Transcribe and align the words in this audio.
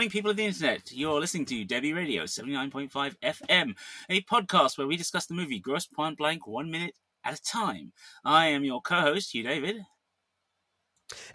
Morning, 0.00 0.10
people 0.10 0.30
of 0.30 0.38
the 0.38 0.46
internet. 0.46 0.90
You're 0.92 1.20
listening 1.20 1.44
to 1.44 1.66
Debi 1.66 1.94
Radio 1.94 2.22
79.5 2.22 3.16
FM, 3.22 3.74
a 4.08 4.22
podcast 4.22 4.78
where 4.78 4.86
we 4.86 4.96
discuss 4.96 5.26
the 5.26 5.34
movie 5.34 5.58
Grosse 5.58 5.84
Pointe 5.84 6.16
Blank 6.16 6.46
one 6.46 6.70
minute 6.70 6.94
at 7.22 7.38
a 7.38 7.42
time. 7.42 7.92
I 8.24 8.46
am 8.46 8.64
your 8.64 8.80
co 8.80 9.02
host, 9.02 9.34
Hugh 9.34 9.42
David. 9.42 9.82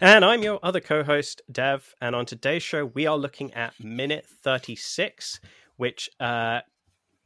And 0.00 0.24
I'm 0.24 0.42
your 0.42 0.58
other 0.64 0.80
co 0.80 1.04
host, 1.04 1.42
Dev. 1.52 1.94
And 2.00 2.16
on 2.16 2.26
today's 2.26 2.64
show, 2.64 2.86
we 2.86 3.06
are 3.06 3.16
looking 3.16 3.54
at 3.54 3.72
minute 3.78 4.26
36, 4.42 5.38
which 5.76 6.10
uh, 6.18 6.58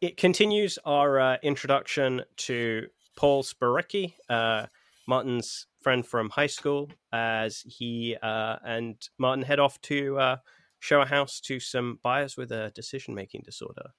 it 0.03 0.19
continues 0.19 0.79
our 0.85 1.19
uh, 1.19 1.37
introduction 1.43 2.21
to 2.37 2.87
Paul 3.17 3.45
Spericki, 3.45 4.13
uh, 4.29 4.67
Martin's 5.09 5.69
friend 5.81 6.07
from 6.07 6.29
high 6.29 6.49
school, 6.49 6.91
as 7.15 7.65
he 7.67 8.15
uh, 8.23 8.57
and 8.63 9.09
Martin 9.17 9.43
head 9.43 9.59
off 9.59 9.81
to 9.81 10.19
uh, 10.19 10.37
show 10.81 11.01
a 11.01 11.07
house 11.07 11.41
to 11.41 11.61
some 11.61 11.99
buyers 12.03 12.37
with 12.37 12.51
a 12.51 12.73
decision 12.75 13.15
making 13.15 13.43
disorder. 13.45 13.91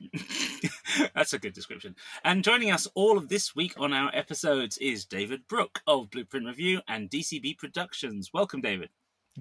That's 1.14 1.32
a 1.32 1.38
good 1.38 1.52
description. 1.52 1.94
And 2.24 2.44
joining 2.44 2.70
us 2.70 2.86
all 2.94 3.18
of 3.18 3.28
this 3.28 3.54
week 3.54 3.74
on 3.78 3.92
our 3.92 4.10
episodes 4.14 4.78
is 4.78 5.04
David 5.04 5.46
Brook 5.48 5.80
of 5.86 6.10
Blueprint 6.10 6.46
Review 6.46 6.80
and 6.88 7.10
DCB 7.10 7.58
Productions. 7.58 8.30
Welcome, 8.32 8.60
David. 8.60 8.90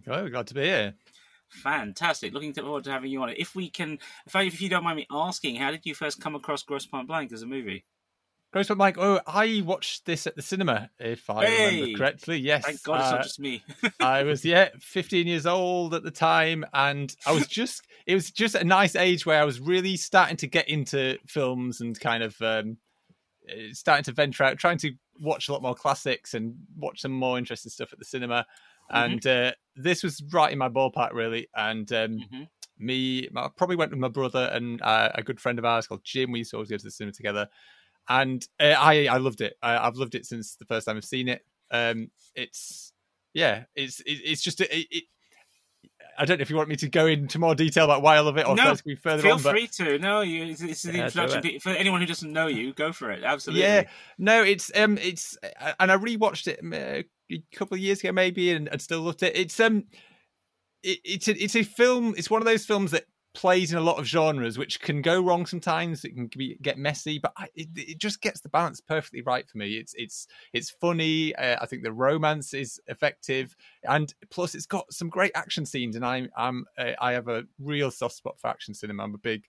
Hello, 0.06 0.28
glad 0.30 0.48
to 0.48 0.54
be 0.54 0.64
here. 0.64 0.94
Fantastic. 1.50 2.34
Looking 2.34 2.54
forward 2.54 2.84
to 2.84 2.92
having 2.92 3.12
you 3.12 3.22
on 3.22 3.30
it. 3.30 3.38
If 3.40 3.56
we 3.56 3.70
can, 3.70 4.00
if, 4.26 4.36
I, 4.36 4.44
if 4.44 4.62
you 4.62 4.70
don't 4.70 4.84
mind 4.84 4.98
me 4.98 5.08
asking, 5.10 5.56
how 5.56 5.72
did 5.72 5.86
you 5.86 5.96
first 5.96 6.20
come 6.20 6.36
across 6.36 6.64
Grosse 6.64 6.86
Pointe 6.86 7.08
Blank 7.08 7.32
as 7.32 7.42
a 7.42 7.48
movie? 7.48 7.86
Grosse 8.52 8.68
Pointe 8.68 8.78
Blank. 8.78 8.98
Oh, 8.98 9.20
I 9.28 9.62
watched 9.66 10.06
this 10.06 10.26
at 10.26 10.36
the 10.36 10.42
cinema, 10.42 10.90
if 11.00 11.30
I 11.30 11.46
Hey! 11.46 11.68
remember 11.68 11.98
correctly. 11.98 12.38
Yes. 12.38 12.66
Thank 12.66 12.84
God 12.84 13.00
it's 13.00 13.10
Uh, 13.12 13.16
not 13.16 13.24
just 13.24 13.40
me. 13.40 13.64
I 14.00 14.24
was 14.24 14.46
yeah, 14.46 14.70
15 14.80 15.28
years 15.28 15.46
old 15.46 15.94
at 15.94 16.04
the 16.04 16.12
time, 16.12 16.66
and 16.74 17.14
I 17.26 17.34
was 17.34 17.48
just 17.48 17.82
it 18.06 18.14
was 18.16 18.32
just 18.32 18.56
a 18.56 18.64
nice 18.64 18.96
age 18.96 19.26
where 19.26 19.42
I 19.42 19.46
was 19.46 19.60
really 19.60 19.98
starting 19.98 20.38
to 20.38 20.48
get 20.48 20.70
into 20.70 21.18
films 21.28 21.82
and 21.82 22.00
kind 22.00 22.24
of 22.24 22.40
um, 22.42 22.78
eh, 23.50 23.70
starting 23.74 24.04
to 24.06 24.14
venture 24.14 24.44
out, 24.44 24.58
trying 24.58 24.78
to 24.80 24.94
watch 25.20 25.50
a 25.50 25.52
lot 25.52 25.62
more 25.62 25.76
classics 25.76 26.34
and 26.34 26.56
watch 26.78 27.02
some 27.02 27.12
more 27.12 27.38
interesting 27.38 27.70
stuff 27.72 27.92
at 27.92 28.00
the 28.00 28.06
cinema. 28.06 28.46
Mm-hmm. 28.92 28.98
And 29.12 29.28
uh, 29.28 29.52
this 29.76 30.04
was 30.04 30.24
right 30.32 30.52
in 30.54 30.58
my 30.60 30.70
ballpark, 30.70 31.12
really. 31.14 31.50
And 31.56 31.92
um, 31.92 32.20
Mhm. 32.32 32.48
me, 32.78 33.28
I 33.36 33.50
probably 33.58 33.76
went 33.76 33.92
with 33.92 34.00
my 34.00 34.08
brother 34.08 34.50
and 34.54 34.82
uh, 34.82 35.10
a 35.16 35.24
good 35.24 35.40
friend 35.42 35.60
of 35.60 35.66
ours 35.66 35.88
called 35.88 36.04
Jim. 36.06 36.32
We 36.32 36.40
used 36.40 36.52
to 36.52 36.58
always 36.58 36.70
go 36.70 36.78
to 36.78 36.84
the 36.84 36.92
cinema 36.92 37.12
together, 37.14 37.50
and 38.10 38.46
uh, 38.60 38.76
I 38.78 39.08
I 39.08 39.18
loved 39.18 39.42
it. 39.42 39.58
I, 39.62 39.78
I've 39.78 39.98
loved 39.98 40.16
it 40.16 40.26
since 40.26 40.56
the 40.56 40.66
first 40.66 40.88
time 40.88 40.98
I've 40.98 41.06
seen 41.06 41.28
it. 41.28 41.46
Um, 41.72 42.12
it's 42.36 42.94
yeah, 43.34 43.66
it's 43.76 44.00
it, 44.02 44.20
it's 44.24 44.42
just 44.42 44.62
it, 44.62 44.70
it. 44.72 45.04
I 46.20 46.26
don't 46.26 46.40
know 46.40 46.42
if 46.42 46.50
you 46.50 46.56
want 46.56 46.70
me 46.70 46.76
to 46.78 46.90
go 46.90 47.06
into 47.06 47.38
more 47.38 47.54
detail 47.54 47.86
about 47.86 48.02
why 48.02 48.16
I 48.16 48.22
love 48.22 48.38
it, 48.38 48.48
or 48.48 48.56
No, 48.56 48.76
we 48.86 48.96
further 48.96 49.22
Feel 49.22 49.34
on. 49.34 49.42
But 49.44 49.52
free 49.52 49.68
to. 49.68 50.00
No, 50.00 50.22
you, 50.22 50.46
it's, 50.46 50.62
it's 50.62 50.82
the 50.82 50.98
Yeah, 50.98 51.06
introduction. 51.06 51.60
For 51.60 51.70
anyone 51.70 52.02
who 52.02 52.08
doesn't 52.08 52.34
know 52.34 52.48
you, 52.48 52.74
go 52.74 52.92
for 52.92 53.12
it. 53.12 53.24
Absolutely. 53.24 53.62
yeah, 53.62 53.84
no, 54.18 54.42
it's 54.42 54.72
um, 54.76 54.98
it's 54.98 55.38
and 55.80 55.92
I 55.92 55.98
rewatched 55.98 56.48
it 56.48 56.60
uh, 56.64 57.04
a 57.32 57.44
couple 57.56 57.76
of 57.76 57.82
years 57.82 58.00
ago, 58.00 58.12
maybe, 58.12 58.52
and, 58.52 58.68
and 58.68 58.82
still 58.82 59.02
loved 59.02 59.22
it. 59.22 59.36
It's 59.36 59.60
um, 59.60 59.84
it, 60.82 61.00
it's 61.04 61.28
a, 61.28 61.44
it's 61.44 61.56
a 61.56 61.64
film. 61.64 62.16
It's 62.18 62.30
one 62.30 62.42
of 62.42 62.46
those 62.46 62.66
films 62.66 62.92
that 62.92 63.06
plays 63.38 63.72
in 63.72 63.78
a 63.78 63.82
lot 63.82 64.00
of 64.00 64.06
genres, 64.06 64.58
which 64.58 64.82
can 64.82 65.00
go 65.00 65.22
wrong 65.22 65.46
sometimes. 65.46 66.04
It 66.04 66.16
can 66.16 66.26
be, 66.36 66.58
get 66.64 66.80
messy, 66.80 67.20
but 67.20 67.34
I, 67.38 67.46
it, 67.54 67.68
it 67.76 68.00
just 68.00 68.20
gets 68.20 68.42
the 68.42 68.50
balance 68.50 68.82
perfectly 68.82 69.22
right 69.22 69.48
for 69.48 69.60
me. 69.60 69.76
It's 69.76 69.94
it's 69.96 70.28
it's 70.54 70.72
funny. 70.72 71.36
Uh, 71.36 71.56
I 71.62 71.68
think 71.68 71.84
the 71.84 71.92
romance 71.92 72.56
is 72.56 72.82
effective, 72.88 73.56
and 73.84 74.12
plus 74.32 74.56
it's 74.56 74.66
got 74.66 74.92
some 74.92 75.08
great 75.08 75.32
action 75.36 75.68
scenes. 75.68 75.96
And 75.96 76.04
I'm 76.04 76.30
I'm 76.36 76.66
uh, 76.80 76.94
I 77.00 77.12
have 77.14 77.28
a 77.28 77.44
real 77.60 77.92
soft 77.92 78.16
spot 78.16 78.40
for 78.40 78.48
action 78.48 78.74
cinema. 78.74 79.04
I'm 79.04 79.14
a 79.14 79.20
big 79.20 79.44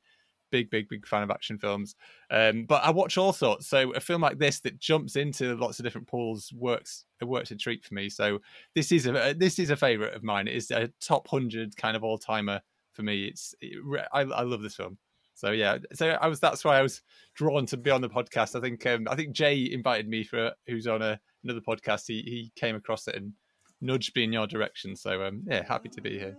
big 0.51 0.71
big 0.71 0.89
big 0.89 1.07
fan 1.07 1.23
of 1.23 1.31
action 1.31 1.59
films 1.59 1.95
um 2.31 2.65
but 2.65 2.83
i 2.83 2.89
watch 2.89 3.19
all 3.19 3.35
sorts 3.35 3.67
so 3.67 3.93
a 3.93 4.01
film 4.01 4.23
like 4.23 4.39
this 4.39 4.61
that 4.61 4.79
jumps 4.79 5.15
into 5.15 5.55
lots 5.57 5.79
of 5.79 5.85
different 5.85 6.07
pools 6.07 6.51
works 6.57 7.05
it 7.21 7.27
works 7.27 7.51
a 7.51 7.55
treat 7.55 7.85
for 7.85 7.93
me 7.93 8.09
so 8.09 8.41
this 8.75 8.91
is 8.91 9.07
a 9.07 9.35
this 9.37 9.59
is 9.59 9.69
a 9.69 9.77
favorite 9.77 10.15
of 10.15 10.23
mine 10.23 10.49
it 10.49 10.55
is 10.55 10.71
a 10.71 10.91
top 11.03 11.31
100 11.31 11.77
kind 11.77 11.95
of 11.95 12.03
all-timer 12.03 12.63
for 12.99 13.05
me 13.05 13.27
it's 13.27 13.55
it, 13.61 13.79
I, 14.13 14.23
I 14.23 14.43
love 14.43 14.61
this 14.61 14.75
film. 14.75 14.99
So 15.35 15.53
yeah 15.53 15.79
so 15.93 16.09
i 16.09 16.27
was 16.27 16.41
that's 16.41 16.65
why 16.65 16.79
i 16.79 16.83
was 16.83 17.01
drawn 17.37 17.65
to 17.67 17.77
be 17.77 17.93
on 17.93 18.01
the 18.01 18.09
podcast. 18.09 18.57
I 18.57 18.61
think 18.61 18.85
um 18.87 19.07
i 19.09 19.15
think 19.15 19.33
jay 19.33 19.71
invited 19.73 20.09
me 20.09 20.25
for 20.25 20.53
who's 20.67 20.89
on 20.89 21.01
a, 21.01 21.21
another 21.45 21.61
podcast. 21.61 22.05
He 22.09 22.23
he 22.23 22.53
came 22.57 22.75
across 22.75 23.07
it 23.07 23.15
and 23.15 23.35
nudged 23.81 24.17
me 24.17 24.25
in 24.25 24.33
your 24.33 24.49
direction. 24.49 24.97
So 24.97 25.23
um 25.23 25.45
yeah 25.47 25.65
happy 25.65 25.91
to 25.91 26.01
be 26.01 26.19
here. 26.19 26.37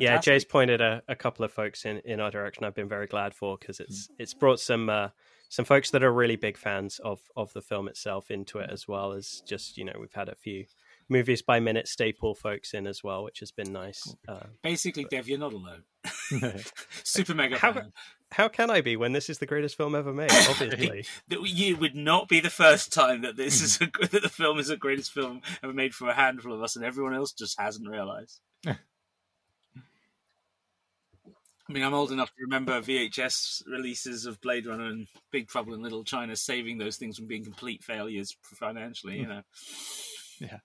Yeah, 0.00 0.18
Jay's 0.18 0.44
pointed 0.44 0.80
a, 0.80 1.02
a 1.08 1.14
couple 1.14 1.44
of 1.44 1.52
folks 1.52 1.84
in, 1.84 1.98
in 2.04 2.20
our 2.20 2.30
direction. 2.30 2.64
I've 2.64 2.74
been 2.74 2.88
very 2.88 3.06
glad 3.06 3.34
for 3.34 3.56
because 3.56 3.80
it's 3.80 4.08
it's 4.18 4.34
brought 4.34 4.60
some 4.60 4.90
uh, 4.90 5.08
some 5.48 5.64
folks 5.64 5.90
that 5.90 6.02
are 6.02 6.12
really 6.12 6.36
big 6.36 6.56
fans 6.56 7.00
of 7.02 7.20
of 7.36 7.52
the 7.52 7.62
film 7.62 7.88
itself 7.88 8.30
into 8.30 8.58
it 8.58 8.70
as 8.70 8.86
well 8.86 9.12
as 9.12 9.42
just 9.46 9.78
you 9.78 9.84
know 9.84 9.94
we've 9.98 10.12
had 10.12 10.28
a 10.28 10.34
few 10.34 10.66
movies 11.08 11.42
by 11.42 11.60
minute 11.60 11.88
staple 11.88 12.34
folks 12.34 12.74
in 12.74 12.86
as 12.86 13.02
well, 13.02 13.24
which 13.24 13.40
has 13.40 13.50
been 13.50 13.72
nice. 13.72 14.14
Uh, 14.28 14.40
Basically, 14.62 15.04
Dev, 15.10 15.28
you're 15.28 15.38
not 15.38 15.52
alone. 15.52 15.82
Super 17.04 17.34
mega 17.34 17.58
How- 17.58 17.72
fan. 17.72 17.92
how 18.32 18.48
can 18.48 18.70
I 18.70 18.80
be 18.82 18.96
when 18.96 19.12
this 19.12 19.30
is 19.30 19.38
the 19.38 19.46
greatest 19.46 19.76
film 19.76 19.94
ever 19.94 20.12
made? 20.12 20.30
Obviously, 20.32 21.04
That 21.28 21.40
you 21.48 21.76
would 21.76 21.94
not 21.94 22.28
be 22.28 22.40
the 22.40 22.50
first 22.50 22.92
time 22.92 23.22
that 23.22 23.36
this 23.36 23.60
is 23.62 23.80
a, 23.80 23.86
that 24.08 24.22
the 24.22 24.28
film 24.28 24.58
is 24.58 24.68
the 24.68 24.76
greatest 24.76 25.12
film 25.12 25.40
ever 25.62 25.72
made 25.72 25.94
for 25.94 26.08
a 26.08 26.14
handful 26.14 26.52
of 26.52 26.62
us, 26.62 26.76
and 26.76 26.84
everyone 26.84 27.14
else 27.14 27.32
just 27.32 27.58
hasn't 27.60 27.88
realised. 27.88 28.40
I 28.66 28.76
mean, 31.74 31.82
I'm 31.82 31.92
old 31.92 32.12
enough 32.12 32.30
to 32.30 32.42
remember 32.42 32.80
VHS 32.80 33.64
releases 33.66 34.24
of 34.24 34.40
Blade 34.40 34.64
Runner 34.66 34.86
and 34.86 35.06
Big 35.30 35.48
Trouble 35.48 35.74
in 35.74 35.82
Little 35.82 36.02
China 36.02 36.34
saving 36.34 36.78
those 36.78 36.96
things 36.96 37.18
from 37.18 37.26
being 37.26 37.44
complete 37.44 37.84
failures 37.84 38.34
financially, 38.42 39.18
you 39.18 39.26
know. 39.26 39.42
Yeah. 40.40 40.58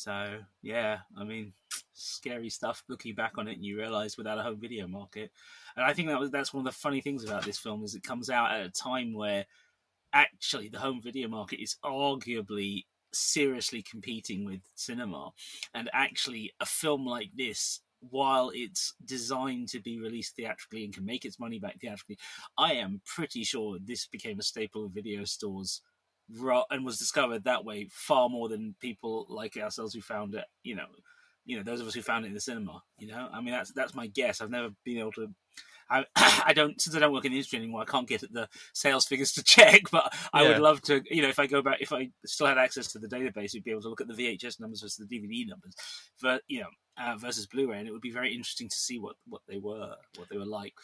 So, 0.00 0.38
yeah, 0.62 1.00
I 1.14 1.24
mean, 1.24 1.52
scary 1.92 2.48
stuff 2.48 2.82
looking 2.88 3.14
back 3.14 3.36
on 3.36 3.48
it 3.48 3.56
and 3.56 3.64
you 3.64 3.76
realize 3.76 4.16
without 4.16 4.38
a 4.38 4.42
home 4.42 4.58
video 4.58 4.86
market. 4.86 5.30
And 5.76 5.84
I 5.84 5.92
think 5.92 6.08
that 6.08 6.18
was 6.18 6.30
that's 6.30 6.54
one 6.54 6.66
of 6.66 6.72
the 6.72 6.78
funny 6.78 7.02
things 7.02 7.22
about 7.22 7.44
this 7.44 7.58
film 7.58 7.84
is 7.84 7.94
it 7.94 8.02
comes 8.02 8.30
out 8.30 8.50
at 8.50 8.64
a 8.64 8.70
time 8.70 9.12
where 9.12 9.44
actually 10.14 10.68
the 10.68 10.78
home 10.78 11.02
video 11.02 11.28
market 11.28 11.62
is 11.62 11.76
arguably 11.84 12.84
seriously 13.12 13.82
competing 13.82 14.46
with 14.46 14.60
cinema 14.74 15.30
and 15.74 15.90
actually 15.92 16.50
a 16.60 16.66
film 16.66 17.04
like 17.04 17.28
this 17.36 17.80
while 18.08 18.50
it's 18.54 18.94
designed 19.04 19.68
to 19.68 19.80
be 19.80 20.00
released 20.00 20.34
theatrically 20.34 20.84
and 20.84 20.94
can 20.94 21.04
make 21.04 21.24
its 21.24 21.38
money 21.38 21.58
back 21.58 21.78
theatrically 21.80 22.16
i 22.56 22.72
am 22.72 23.00
pretty 23.04 23.42
sure 23.42 23.78
this 23.84 24.06
became 24.06 24.38
a 24.38 24.44
staple 24.44 24.86
of 24.86 24.92
video 24.92 25.24
stores 25.24 25.82
and 26.70 26.84
was 26.84 26.98
discovered 26.98 27.44
that 27.44 27.64
way 27.64 27.88
far 27.90 28.28
more 28.28 28.48
than 28.48 28.74
people 28.80 29.26
like 29.28 29.56
ourselves 29.56 29.94
who 29.94 30.00
found 30.00 30.34
it 30.34 30.44
you 30.62 30.74
know 30.74 30.86
you 31.44 31.56
know 31.56 31.62
those 31.62 31.80
of 31.80 31.86
us 31.86 31.94
who 31.94 32.02
found 32.02 32.24
it 32.24 32.28
in 32.28 32.34
the 32.34 32.40
cinema 32.40 32.82
you 32.98 33.06
know 33.06 33.28
i 33.32 33.40
mean 33.40 33.52
that's 33.52 33.72
that's 33.72 33.94
my 33.94 34.06
guess 34.06 34.40
i've 34.40 34.50
never 34.50 34.70
been 34.84 34.98
able 34.98 35.12
to 35.12 35.28
I, 35.90 36.04
I 36.16 36.52
don't 36.54 36.80
since 36.80 36.94
I 36.94 37.00
don't 37.00 37.12
work 37.12 37.24
in 37.24 37.32
the 37.32 37.38
industry 37.38 37.58
anymore. 37.58 37.82
I 37.82 37.84
can't 37.84 38.08
get 38.08 38.22
at 38.22 38.32
the 38.32 38.48
sales 38.72 39.06
figures 39.06 39.32
to 39.32 39.42
check, 39.44 39.82
but 39.90 40.14
I 40.32 40.46
would 40.46 40.58
love 40.58 40.80
to. 40.82 41.02
You 41.10 41.22
know, 41.22 41.28
if 41.28 41.38
I 41.38 41.46
go 41.46 41.62
back, 41.62 41.78
if 41.80 41.92
I 41.92 42.10
still 42.24 42.46
had 42.46 42.58
access 42.58 42.92
to 42.92 42.98
the 42.98 43.08
database, 43.08 43.52
we'd 43.52 43.64
be 43.64 43.72
able 43.72 43.82
to 43.82 43.88
look 43.88 44.00
at 44.00 44.08
the 44.08 44.14
VHS 44.14 44.60
numbers 44.60 44.82
versus 44.82 44.96
the 44.96 45.18
DVD 45.18 45.48
numbers, 45.48 45.74
but 46.22 46.42
you 46.46 46.60
know, 46.60 46.68
uh, 46.96 47.16
versus 47.16 47.46
Blu-ray, 47.46 47.78
and 47.78 47.88
it 47.88 47.92
would 47.92 48.00
be 48.00 48.12
very 48.12 48.32
interesting 48.32 48.68
to 48.68 48.76
see 48.76 48.98
what 48.98 49.16
what 49.26 49.42
they 49.48 49.58
were, 49.58 49.96
what 50.16 50.28
they 50.30 50.38
were 50.38 50.46
like. 50.46 50.74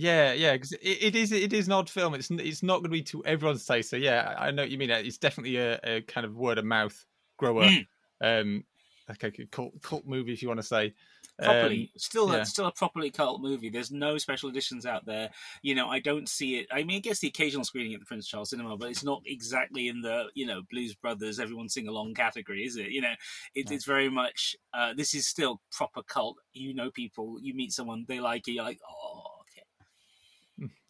Yeah, 0.00 0.32
yeah, 0.32 0.52
because 0.52 0.70
it, 0.74 0.78
it 0.80 1.16
is 1.16 1.32
it 1.32 1.52
is 1.52 1.66
an 1.66 1.72
odd 1.72 1.90
film. 1.90 2.14
It's 2.14 2.30
it's 2.30 2.62
not 2.62 2.74
going 2.74 2.84
to 2.84 2.88
be 2.90 3.02
to 3.02 3.24
everyone's 3.24 3.66
taste. 3.66 3.90
So 3.90 3.96
yeah, 3.96 4.32
I 4.38 4.52
know 4.52 4.62
what 4.62 4.70
you 4.70 4.78
mean. 4.78 4.90
It's 4.90 5.18
definitely 5.18 5.56
a, 5.56 5.80
a 5.82 6.00
kind 6.02 6.24
of 6.24 6.36
word 6.36 6.56
of 6.58 6.64
mouth 6.64 7.04
grower, 7.36 7.64
Mm. 7.64 7.86
um, 8.20 8.64
like 9.08 9.24
a 9.24 9.32
cult 9.46 9.82
cult 9.82 10.06
movie 10.06 10.32
if 10.32 10.40
you 10.40 10.46
want 10.46 10.60
to 10.60 10.66
say. 10.66 10.94
properly 11.42 11.80
Um, 11.82 11.88
still 11.96 12.32
yeah. 12.32 12.42
a, 12.42 12.46
still 12.46 12.66
a 12.66 12.72
properly 12.72 13.10
cult 13.10 13.40
movie 13.40 13.70
there's 13.70 13.90
no 13.90 14.18
special 14.18 14.48
editions 14.48 14.84
out 14.86 15.04
there 15.06 15.30
you 15.62 15.74
know 15.74 15.88
i 15.88 15.98
don't 16.00 16.28
see 16.28 16.56
it 16.58 16.66
i 16.72 16.82
mean 16.82 16.96
i 16.96 17.00
guess 17.00 17.20
the 17.20 17.28
occasional 17.28 17.64
screening 17.64 17.94
at 17.94 18.00
the 18.00 18.06
prince 18.06 18.26
charles 18.26 18.50
cinema 18.50 18.76
but 18.76 18.90
it's 18.90 19.04
not 19.04 19.22
exactly 19.24 19.86
in 19.88 20.00
the 20.00 20.24
you 20.34 20.44
know 20.46 20.62
blues 20.70 20.94
brothers 20.96 21.38
everyone 21.38 21.68
sing 21.68 21.86
along 21.88 22.12
category 22.14 22.64
is 22.64 22.76
it 22.76 22.90
you 22.90 23.00
know 23.00 23.14
it, 23.54 23.70
it's 23.70 23.84
very 23.84 24.08
much 24.10 24.56
uh, 24.74 24.92
this 24.96 25.14
is 25.14 25.26
still 25.28 25.60
proper 25.70 26.02
cult 26.02 26.36
you 26.52 26.74
know 26.74 26.90
people 26.90 27.36
you 27.40 27.54
meet 27.54 27.72
someone 27.72 28.04
they 28.08 28.18
like 28.20 28.46
it 28.48 28.52
you're 28.52 28.64
like 28.64 28.80
oh 28.90 29.37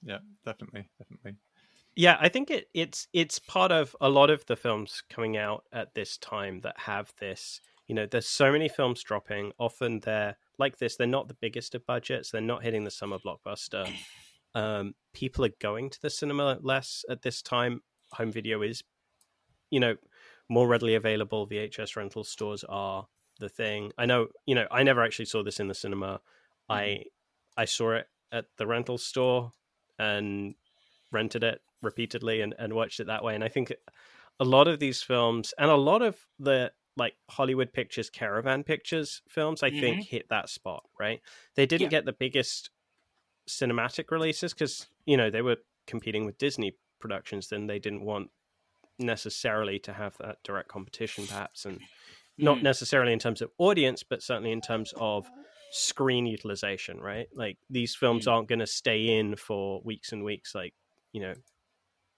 yeah, 0.03 0.19
definitely, 0.45 0.89
definitely. 0.99 1.35
Yeah, 1.97 2.17
I 2.21 2.29
think 2.29 2.51
it 2.51 2.69
it's 2.75 3.09
it's 3.13 3.39
part 3.39 3.73
of 3.73 3.97
a 4.01 4.09
lot 4.09 4.31
of 4.31 4.47
the 4.47 4.57
films 4.57 5.03
coming 5.11 5.37
out 5.37 5.65
at 5.73 5.95
this 5.95 6.17
time 6.19 6.61
that 6.61 6.79
have 6.79 7.13
this. 7.19 7.61
You 7.87 7.95
know, 7.95 8.07
there's 8.07 8.29
so 8.29 8.53
many 8.53 8.69
films 8.69 9.03
dropping. 9.03 9.53
Often 9.59 10.01
they're 10.01 10.37
like 10.59 10.79
this. 10.79 10.97
They're 10.97 11.07
not 11.07 11.29
the 11.29 11.35
biggest 11.35 11.75
of 11.75 11.87
budgets. 11.87 12.31
They're 12.31 12.41
not 12.41 12.63
hitting 12.63 12.85
the 12.85 12.91
summer 12.91 13.19
blockbuster. 13.19 13.91
Um, 14.55 14.95
people 15.13 15.45
are 15.45 15.53
going 15.61 15.91
to 15.91 16.01
the 16.01 16.11
cinema 16.11 16.59
less 16.63 17.05
at 17.11 17.23
this 17.23 17.43
time. 17.43 17.83
Home 18.13 18.33
video 18.33 18.63
is, 18.63 18.83
you 19.71 19.81
know, 19.81 19.97
more 20.49 20.67
readily 20.67 20.95
available. 20.95 21.47
VHS 21.47 21.97
rental 21.97 22.25
stores 22.25 22.65
are 22.69 23.07
the 23.39 23.49
thing. 23.49 23.93
I 23.99 24.07
know, 24.07 24.29
you 24.47 24.55
know, 24.55 24.67
I 24.71 24.83
never 24.83 25.03
actually 25.03 25.27
saw 25.27 25.43
this 25.43 25.61
in 25.61 25.69
the 25.69 25.75
cinema. 25.75 26.21
Mm-hmm. 26.71 26.73
I 26.73 27.05
I 27.57 27.65
saw 27.65 27.93
it 27.93 28.07
at 28.33 28.47
the 28.57 28.67
rental 28.67 28.99
store 28.99 29.53
and 29.99 30.55
rented 31.13 31.43
it 31.45 31.61
repeatedly 31.83 32.41
and, 32.41 32.55
and 32.59 32.73
watched 32.73 33.01
it 33.01 33.07
that 33.07 33.25
way. 33.25 33.35
And 33.35 33.43
I 33.45 33.49
think 33.49 33.73
a 34.41 34.45
lot 34.45 34.69
of 34.69 34.79
these 34.79 35.03
films 35.03 35.55
and 35.59 35.71
a 35.71 35.77
lot 35.77 36.03
of 36.03 36.17
the 36.39 36.73
like 36.97 37.15
Hollywood 37.31 37.73
Pictures, 37.73 38.11
Caravan 38.11 38.65
Pictures 38.65 39.23
films, 39.29 39.63
I 39.63 39.71
think 39.71 40.03
hit 40.03 40.29
that 40.31 40.49
spot, 40.49 40.85
right? 40.99 41.21
They 41.55 41.65
didn't 41.67 41.87
Mm-hmm. 41.87 41.93
Yeah. 41.95 41.99
get 42.01 42.05
the 42.07 42.13
biggest 42.13 42.71
cinematic 43.49 44.11
releases 44.11 44.53
because, 44.53 44.89
you 45.07 45.17
know, 45.17 45.31
they 45.31 45.43
were 45.43 45.57
competing 45.87 46.27
with 46.27 46.39
Disney 46.39 46.73
productions, 47.01 47.49
then 47.49 47.67
they 47.67 47.79
didn't 47.79 48.05
want 48.05 48.31
necessarily 48.99 49.79
to 49.79 49.93
have 49.93 50.17
that 50.19 50.39
direct 50.43 50.69
competition, 50.69 51.27
perhaps, 51.27 51.65
and 51.65 51.81
not 52.37 52.59
Mm. 52.59 52.63
necessarily 52.63 53.13
in 53.13 53.19
terms 53.19 53.41
of 53.43 53.51
audience, 53.59 54.03
but 54.03 54.23
certainly 54.23 54.53
in 54.53 54.61
terms 54.61 54.93
of 54.97 55.31
screen 55.71 56.27
utilization, 56.27 56.99
right? 56.99 57.29
Like 57.35 57.59
these 57.71 57.95
films 57.95 58.27
Mm. 58.27 58.33
aren't 58.33 58.49
going 58.49 58.59
to 58.61 58.67
stay 58.67 59.19
in 59.19 59.37
for 59.37 59.81
weeks 59.85 60.13
and 60.13 60.25
weeks, 60.25 60.55
like 60.55 60.75
you 61.13 61.21
know, 61.21 61.35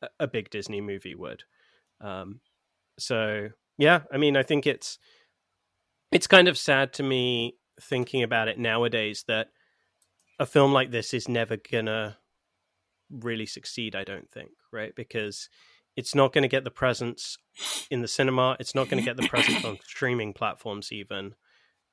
a, 0.02 0.08
a 0.20 0.26
big 0.26 0.50
Disney 0.50 0.80
movie 0.80 1.14
would. 1.14 1.44
Um, 2.00 2.40
so 2.98 3.48
yeah, 3.78 4.00
I 4.12 4.16
mean, 4.18 4.36
I 4.36 4.42
think 4.42 4.66
it's 4.66 4.98
it's 6.12 6.26
kind 6.26 6.48
of 6.48 6.58
sad 6.58 6.92
to 6.94 7.02
me 7.02 7.56
thinking 7.80 8.22
about 8.22 8.48
it 8.48 8.58
nowadays 8.58 9.24
that 9.28 9.48
a 10.38 10.46
film 10.46 10.72
like 10.72 10.90
this 10.90 11.14
is 11.14 11.28
never 11.28 11.56
gonna 11.56 12.18
really 13.10 13.46
succeed. 13.46 13.94
I 13.94 14.04
don't 14.04 14.30
think, 14.30 14.50
right? 14.72 14.94
Because 14.94 15.48
it's 15.96 16.14
not 16.14 16.32
going 16.32 16.42
to 16.42 16.48
get 16.48 16.62
the 16.64 16.70
presence 16.70 17.36
in 17.90 18.00
the 18.00 18.08
cinema. 18.08 18.56
It's 18.60 18.74
not 18.74 18.88
going 18.88 19.02
to 19.02 19.04
get 19.04 19.16
the 19.16 19.28
presence 19.28 19.64
on 19.64 19.78
streaming 19.84 20.32
platforms, 20.32 20.92
even. 20.92 21.34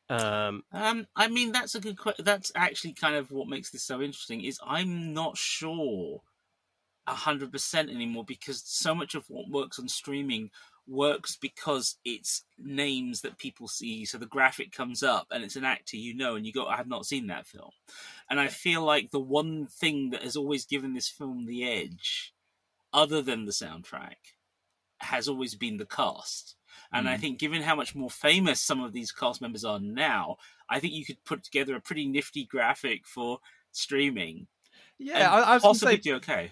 Um, 0.10 0.64
Um, 0.72 1.08
I 1.16 1.28
mean, 1.28 1.52
that's 1.52 1.76
a 1.76 1.82
good 1.82 1.98
question. 1.98 2.26
That's 2.26 2.52
actually 2.56 2.94
kind 2.94 3.16
of 3.16 3.32
what 3.32 3.48
makes 3.48 3.72
this 3.72 3.84
so 3.84 4.02
interesting. 4.02 4.44
Is 4.44 4.60
I'm 4.66 5.14
not 5.14 5.38
sure 5.38 6.22
a 7.08 7.16
hundred 7.16 7.52
percent 7.52 7.90
anymore 7.90 8.26
because 8.26 8.64
so 8.66 8.94
much 8.96 9.16
of 9.16 9.30
what 9.30 9.50
works 9.50 9.80
on 9.80 9.88
streaming 9.90 10.52
works 10.88 11.38
because 11.38 11.98
it's 12.06 12.46
names 12.58 13.22
that 13.22 13.38
people 13.38 13.68
see. 13.68 14.06
So 14.06 14.18
the 14.18 14.26
graphic 14.28 14.72
comes 14.74 15.04
up 15.04 15.28
and 15.32 15.44
it's 15.44 15.56
an 15.58 15.66
actor 15.66 15.98
you 15.98 16.14
know, 16.16 16.36
and 16.36 16.46
you 16.46 16.54
go, 16.54 16.68
"I 16.68 16.78
have 16.78 16.88
not 16.88 17.06
seen 17.06 17.28
that 17.28 17.48
film." 17.48 17.72
And 18.30 18.40
I 18.40 18.48
feel 18.50 18.84
like 18.84 19.12
the 19.12 19.20
one 19.22 19.68
thing 19.68 20.12
that 20.12 20.24
has 20.24 20.36
always 20.38 20.66
given 20.66 20.94
this 20.94 21.10
film 21.10 21.46
the 21.46 21.66
edge, 21.70 22.34
other 22.94 23.22
than 23.24 23.46
the 23.46 23.54
soundtrack, 23.54 24.36
has 25.00 25.30
always 25.30 25.56
been 25.56 25.78
the 25.78 25.86
cast. 25.88 26.57
And 26.94 27.08
I 27.10 27.16
Mm. 27.18 27.22
think, 27.22 27.40
given 27.40 27.62
how 27.62 27.76
much 27.76 27.96
more 27.96 28.10
famous 28.10 28.62
some 28.62 28.82
of 28.82 28.94
these 28.94 29.12
cast 29.12 29.42
members 29.42 29.64
are 29.66 29.80
now, 29.80 30.38
I 30.70 30.80
think 30.80 30.94
you 30.94 31.06
could 31.06 31.24
put 31.26 31.44
together 31.44 31.76
a 31.76 31.82
pretty 31.82 32.08
nifty 32.08 32.46
graphic 32.46 33.06
for 33.08 33.40
streaming. 33.72 34.48
Yeah, 34.98 35.32
I, 35.32 35.40
I 35.40 35.40
was 35.40 35.46
going 35.46 35.60
to 35.60 35.62
possibly 35.80 35.96
say 35.96 36.02
do 36.02 36.16
okay. 36.16 36.52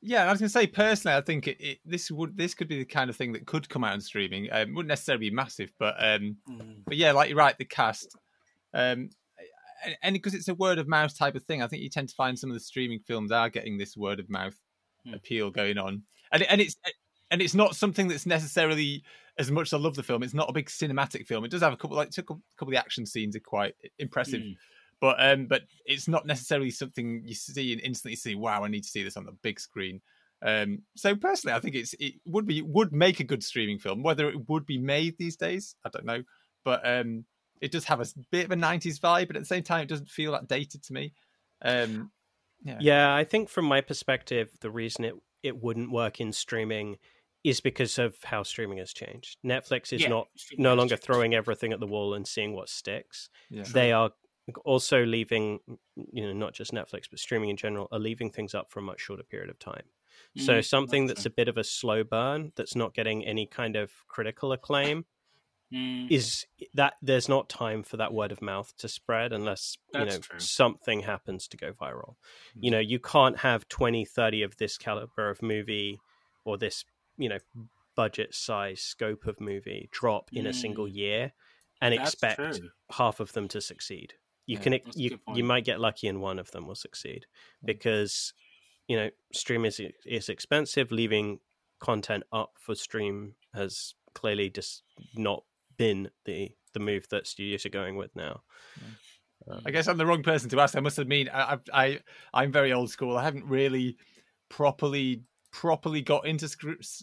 Yeah, 0.00 0.24
I 0.26 0.30
was 0.32 0.40
going 0.40 0.48
to 0.48 0.52
say 0.52 0.66
personally, 0.66 1.16
I 1.16 1.20
think 1.20 1.46
it, 1.46 1.60
it, 1.60 1.78
this 1.84 2.10
would 2.10 2.36
this 2.36 2.54
could 2.54 2.66
be 2.68 2.78
the 2.78 2.84
kind 2.84 3.08
of 3.08 3.16
thing 3.16 3.32
that 3.34 3.46
could 3.46 3.68
come 3.68 3.84
out 3.84 3.92
on 3.92 4.00
streaming. 4.00 4.48
Um, 4.50 4.74
wouldn't 4.74 4.88
necessarily 4.88 5.30
be 5.30 5.34
massive, 5.34 5.72
but 5.78 5.94
um, 5.98 6.36
Mm. 6.48 6.82
but 6.86 6.96
yeah, 6.96 7.12
like 7.12 7.28
you're 7.28 7.38
right, 7.38 7.56
the 7.56 7.64
cast, 7.64 8.16
um, 8.74 9.10
and- 10.02 10.14
because 10.14 10.34
it's 10.34 10.48
a 10.48 10.54
word 10.54 10.78
of 10.78 10.88
mouth 10.88 11.16
type 11.16 11.34
of 11.36 11.44
thing, 11.44 11.62
I 11.62 11.66
think 11.68 11.82
you 11.82 11.88
tend 11.88 12.08
to 12.08 12.14
find 12.14 12.38
some 12.38 12.50
of 12.50 12.54
the 12.54 12.60
streaming 12.60 13.00
films 13.00 13.30
are 13.30 13.48
getting 13.50 13.78
this 13.78 13.96
word 13.96 14.18
of 14.20 14.28
mouth 14.30 14.58
Hmm. 15.04 15.14
appeal 15.14 15.50
going 15.50 15.78
on, 15.78 16.02
and 16.32 16.42
and 16.44 16.60
it's 16.60 16.76
and 17.32 17.42
it's 17.42 17.54
not 17.54 17.74
something 17.74 18.06
that's 18.08 18.26
necessarily 18.26 19.02
as 19.38 19.50
much 19.50 19.68
as 19.68 19.72
I 19.72 19.78
love 19.78 19.96
the 19.96 20.02
film. 20.02 20.22
It's 20.22 20.34
not 20.34 20.50
a 20.50 20.52
big 20.52 20.66
cinematic 20.66 21.26
film. 21.26 21.44
It 21.44 21.50
does 21.50 21.62
have 21.62 21.72
a 21.72 21.76
couple 21.76 21.96
like 21.96 22.10
a 22.16 22.22
couple 22.22 22.42
of 22.60 22.70
the 22.70 22.76
action 22.76 23.06
scenes 23.06 23.34
are 23.34 23.40
quite 23.40 23.74
impressive, 23.98 24.42
Mm. 24.42 24.56
but 25.00 25.16
um, 25.18 25.46
but 25.46 25.62
it's 25.86 26.06
not 26.06 26.26
necessarily 26.26 26.70
something 26.70 27.22
you 27.24 27.34
see 27.34 27.72
and 27.72 27.80
instantly 27.80 28.16
see. 28.16 28.34
Wow, 28.34 28.62
I 28.62 28.68
need 28.68 28.84
to 28.84 28.90
see 28.90 29.02
this 29.02 29.16
on 29.16 29.24
the 29.24 29.32
big 29.42 29.58
screen. 29.58 30.00
Um, 30.44 30.82
so 30.96 31.16
personally, 31.16 31.54
I 31.56 31.60
think 31.60 31.74
it's 31.74 31.94
it 31.98 32.14
would 32.26 32.46
be 32.46 32.60
would 32.62 32.92
make 32.92 33.20
a 33.20 33.24
good 33.24 33.42
streaming 33.42 33.78
film. 33.78 34.02
Whether 34.02 34.28
it 34.28 34.48
would 34.48 34.66
be 34.66 34.78
made 34.78 35.16
these 35.16 35.36
days, 35.36 35.74
I 35.84 35.88
don't 35.88 36.04
know, 36.04 36.22
but 36.64 36.86
um, 36.86 37.24
it 37.62 37.72
does 37.72 37.84
have 37.84 38.00
a 38.00 38.06
bit 38.30 38.44
of 38.44 38.50
a 38.50 38.56
'90s 38.56 39.00
vibe, 39.00 39.28
but 39.28 39.36
at 39.36 39.42
the 39.42 39.46
same 39.46 39.62
time, 39.62 39.82
it 39.82 39.88
doesn't 39.88 40.10
feel 40.10 40.32
that 40.32 40.48
dated 40.48 40.82
to 40.82 40.92
me. 40.92 41.14
Um, 41.62 42.10
yeah, 42.64 42.78
Yeah, 42.80 43.14
I 43.14 43.24
think 43.24 43.48
from 43.48 43.64
my 43.64 43.80
perspective, 43.80 44.50
the 44.60 44.70
reason 44.70 45.04
it, 45.04 45.14
it 45.42 45.62
wouldn't 45.62 45.90
work 45.90 46.20
in 46.20 46.32
streaming 46.32 46.98
is 47.44 47.60
because 47.60 47.98
of 47.98 48.16
how 48.24 48.42
streaming 48.42 48.78
has 48.78 48.92
changed. 48.92 49.38
Netflix 49.44 49.92
is 49.92 50.02
Yeah, 50.02 50.08
not 50.08 50.28
no 50.58 50.74
longer 50.74 50.96
changed. 50.96 51.04
throwing 51.04 51.34
everything 51.34 51.72
at 51.72 51.80
the 51.80 51.86
wall 51.86 52.14
and 52.14 52.26
seeing 52.26 52.54
what 52.54 52.68
sticks. 52.68 53.28
yeah. 53.50 53.68
They 53.72 53.92
are 53.92 54.10
also 54.64 55.04
leaving, 55.04 55.60
you 55.96 56.26
know, 56.26 56.32
not 56.32 56.52
just 56.54 56.72
Netflix, 56.72 57.08
but 57.10 57.18
streaming 57.18 57.50
in 57.50 57.56
general, 57.56 57.88
are 57.92 57.98
leaving 57.98 58.30
things 58.30 58.54
up 58.54 58.70
for 58.70 58.80
a 58.80 58.82
much 58.82 59.00
shorter 59.00 59.22
period 59.24 59.50
of 59.50 59.58
time. 59.58 59.84
So 60.36 60.60
Mm, 60.60 60.62
something 60.62 61.06
that's 61.06 61.06
that's 61.06 61.26
a 61.26 61.30
bit 61.30 61.48
of 61.48 61.56
a 61.58 61.64
slow 61.64 62.04
burn, 62.04 62.52
that's 62.56 62.76
not 62.76 62.94
getting 62.94 63.24
any 63.24 63.46
kind 63.46 63.76
of 63.76 63.92
critical 64.08 64.52
acclaim, 64.52 65.06
Mm. 65.72 66.08
is 66.08 66.44
that 66.74 66.94
there's 67.00 67.28
not 67.28 67.48
time 67.48 67.82
for 67.82 67.96
that 67.96 68.12
word 68.12 68.32
of 68.32 68.42
mouth 68.42 68.72
to 68.76 68.88
spread 68.88 69.32
unless 69.32 69.76
you 69.94 70.04
know 70.04 70.20
true. 70.20 70.38
something 70.38 71.00
happens 71.00 71.46
to 71.48 71.56
go 71.56 71.72
viral 71.72 72.16
you 72.60 72.70
Mm. 72.70 72.72
know 72.72 72.78
you 72.78 72.98
can't 72.98 73.38
have 73.38 73.68
20 73.68 74.04
30 74.04 74.42
of 74.42 74.56
this 74.56 74.76
caliber 74.76 75.30
of 75.30 75.40
movie 75.42 76.02
or 76.44 76.58
this 76.58 76.84
you 77.22 77.28
know 77.28 77.38
budget 77.94 78.34
size 78.34 78.80
scope 78.80 79.26
of 79.26 79.40
movie 79.40 79.88
drop 79.92 80.30
in 80.32 80.46
a 80.46 80.52
single 80.52 80.86
mm. 80.86 80.94
year 80.94 81.32
and 81.80 81.96
That's 81.96 82.14
expect 82.14 82.58
true. 82.58 82.70
half 82.90 83.20
of 83.20 83.32
them 83.32 83.48
to 83.48 83.60
succeed 83.60 84.14
you 84.46 84.56
Yeah, 84.56 84.62
can 84.62 84.80
you 84.94 85.18
you 85.34 85.44
might 85.44 85.64
get 85.64 85.78
lucky 85.80 86.08
and 86.08 86.20
one 86.20 86.38
of 86.38 86.50
them 86.50 86.66
will 86.66 86.74
succeed 86.74 87.26
Mm. 87.62 87.66
because 87.66 88.32
you 88.88 88.96
know 88.96 89.10
stream 89.32 89.64
is 89.64 89.80
is 90.04 90.28
expensive 90.28 90.90
leaving 90.90 91.38
content 91.80 92.24
up 92.32 92.52
for 92.58 92.74
stream 92.74 93.34
has 93.54 93.94
clearly 94.14 94.50
just 94.50 94.82
not 95.14 95.44
been 95.76 96.10
the 96.24 96.52
the 96.72 96.80
move 96.80 97.06
that 97.10 97.26
studios 97.26 97.66
are 97.66 97.76
going 97.80 97.96
with 97.96 98.14
now 98.16 98.42
mm. 98.80 98.94
uh, 99.50 99.60
I 99.66 99.70
guess 99.70 99.86
I'm 99.86 99.98
the 99.98 100.06
wrong 100.06 100.22
person 100.22 100.48
to 100.50 100.60
ask. 100.60 100.76
I 100.76 100.80
must 100.80 100.98
admit, 100.98 101.28
I, 101.34 101.58
I, 101.72 101.84
I 101.84 101.98
I'm 102.32 102.52
very 102.52 102.72
old 102.72 102.90
school. 102.90 103.16
I 103.16 103.24
haven't 103.24 103.46
really 103.46 103.96
properly 104.48 105.22
properly 105.52 106.00
got 106.00 106.26
into 106.26 106.48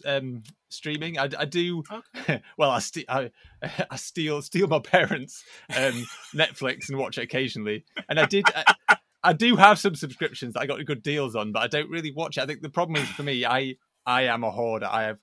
um, 0.04 0.42
streaming. 0.68 1.18
I, 1.18 1.28
I 1.38 1.44
do. 1.44 1.82
Okay. 2.16 2.42
well, 2.58 2.70
I, 2.70 2.80
ste- 2.80 3.08
I 3.08 3.30
I 3.90 3.96
steal 3.96 4.42
steal 4.42 4.66
my 4.66 4.80
parents' 4.80 5.44
um, 5.74 6.04
Netflix 6.34 6.88
and 6.88 6.98
watch 6.98 7.16
it 7.18 7.22
occasionally, 7.22 7.84
and 8.08 8.20
I 8.20 8.26
did. 8.26 8.44
I, 8.54 8.96
I 9.22 9.32
do 9.32 9.56
have 9.56 9.78
some 9.78 9.94
subscriptions 9.94 10.54
that 10.54 10.60
I 10.60 10.66
got 10.66 10.84
good 10.86 11.02
deals 11.02 11.36
on, 11.36 11.52
but 11.52 11.62
I 11.62 11.66
don't 11.66 11.90
really 11.90 12.10
watch 12.12 12.38
it. 12.38 12.42
I 12.42 12.46
think 12.46 12.62
the 12.62 12.70
problem 12.70 13.02
is 13.02 13.08
for 13.10 13.22
me, 13.22 13.44
I 13.44 13.76
I 14.04 14.22
am 14.22 14.44
a 14.44 14.50
hoarder. 14.50 14.88
I 14.90 15.04
have 15.04 15.18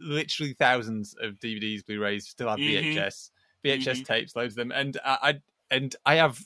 literally 0.00 0.54
thousands 0.54 1.14
of 1.20 1.34
DVDs, 1.34 1.84
Blu-rays, 1.86 2.28
still 2.28 2.48
have. 2.48 2.58
VHS, 2.58 3.30
VHS 3.64 4.00
Mhm. 4.00 4.04
tapes, 4.04 4.36
loads 4.36 4.52
of 4.52 4.56
them, 4.56 4.72
and 4.72 4.98
I 5.04 5.40
and 5.70 5.94
I 6.06 6.16
have 6.16 6.40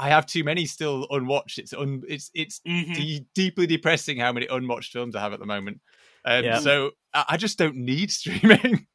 I 0.00 0.08
have 0.08 0.26
too 0.26 0.42
many 0.44 0.64
still 0.66 1.06
unwatched. 1.10 1.58
It's 1.58 1.72
un, 1.74 2.02
it's 2.08 2.30
it's 2.34 2.60
Mhm. 2.66 2.94
de- 2.94 3.26
deeply 3.34 3.66
depressing 3.66 4.18
how 4.18 4.32
many 4.32 4.46
unwatched 4.46 4.92
films 4.92 5.14
I 5.14 5.20
have 5.20 5.32
at 5.34 5.40
the 5.40 5.46
moment. 5.46 5.80
Um, 6.24 6.44
Yeah. 6.44 6.58
So 6.58 6.92
I, 7.12 7.24
I 7.30 7.36
just 7.36 7.58
don't 7.58 7.76
need 7.76 8.10
streaming, 8.20 8.86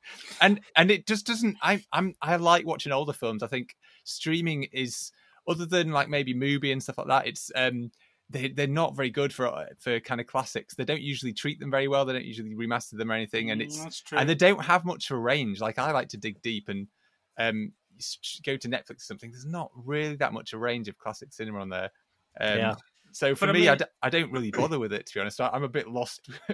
and 0.41 0.59
and 0.75 0.89
it 0.91 1.07
just 1.07 1.25
doesn't. 1.27 1.57
I 1.61 1.83
I'm 1.93 2.15
I 2.21 2.35
like 2.37 2.65
watching 2.65 2.91
older 2.91 3.13
films. 3.13 3.43
I 3.43 3.47
think 3.47 3.75
streaming 4.03 4.63
is 4.73 5.11
other 5.47 5.65
than 5.65 5.91
like 5.91 6.09
maybe 6.09 6.33
movie 6.33 6.71
and 6.71 6.81
stuff 6.81 6.97
like 6.97 7.07
that. 7.07 7.27
It's 7.27 7.51
um 7.55 7.91
they 8.31 8.47
they're 8.47 8.67
not 8.67 8.95
very 8.95 9.11
good 9.11 9.31
for 9.31 9.45
uh, 9.47 9.65
for 9.79 9.99
kind 9.99 10.19
of 10.19 10.27
classics. 10.27 10.73
They 10.73 10.85
don't 10.85 11.01
usually 11.01 11.33
treat 11.33 11.59
them 11.59 11.69
very 11.69 11.87
well. 11.87 12.05
They 12.05 12.13
don't 12.13 12.25
usually 12.25 12.55
remaster 12.55 12.97
them 12.97 13.11
or 13.11 13.15
anything, 13.15 13.51
and 13.51 13.61
Mm, 13.61 13.65
it's 13.65 13.83
that's 13.83 14.01
true. 14.01 14.17
and 14.17 14.27
they 14.27 14.35
don't 14.35 14.63
have 14.65 14.85
much 14.85 15.11
of 15.11 15.17
a 15.17 15.19
range. 15.19 15.61
Like 15.61 15.77
I 15.77 15.91
like 15.91 16.09
to 16.09 16.17
dig 16.17 16.41
deep 16.41 16.67
and 16.69 16.87
um 17.37 17.73
go 18.45 18.57
to 18.57 18.67
Netflix 18.67 18.97
or 18.97 19.05
something. 19.05 19.31
There's 19.31 19.45
not 19.45 19.71
really 19.75 20.15
that 20.17 20.33
much 20.33 20.53
a 20.53 20.57
range 20.57 20.87
of 20.87 20.97
classic 20.97 21.33
cinema 21.33 21.59
on 21.59 21.69
there. 21.69 21.91
Um, 22.39 22.57
Yeah. 22.57 22.75
So 23.11 23.33
for 23.33 23.45
But 23.45 23.55
I 23.55 23.59
me, 23.59 23.67
I, 23.69 23.71
mean- 23.71 23.77
d- 23.77 23.85
I 24.01 24.09
don't 24.09 24.31
really 24.31 24.51
bother 24.51 24.77
with 24.77 24.91
it 24.91 25.05
to 25.05 25.13
be 25.13 25.21
honest. 25.21 25.39
I, 25.39 25.47
I'm 25.53 25.63
a 25.63 25.69
bit 25.69 25.87
lost. 25.87 26.29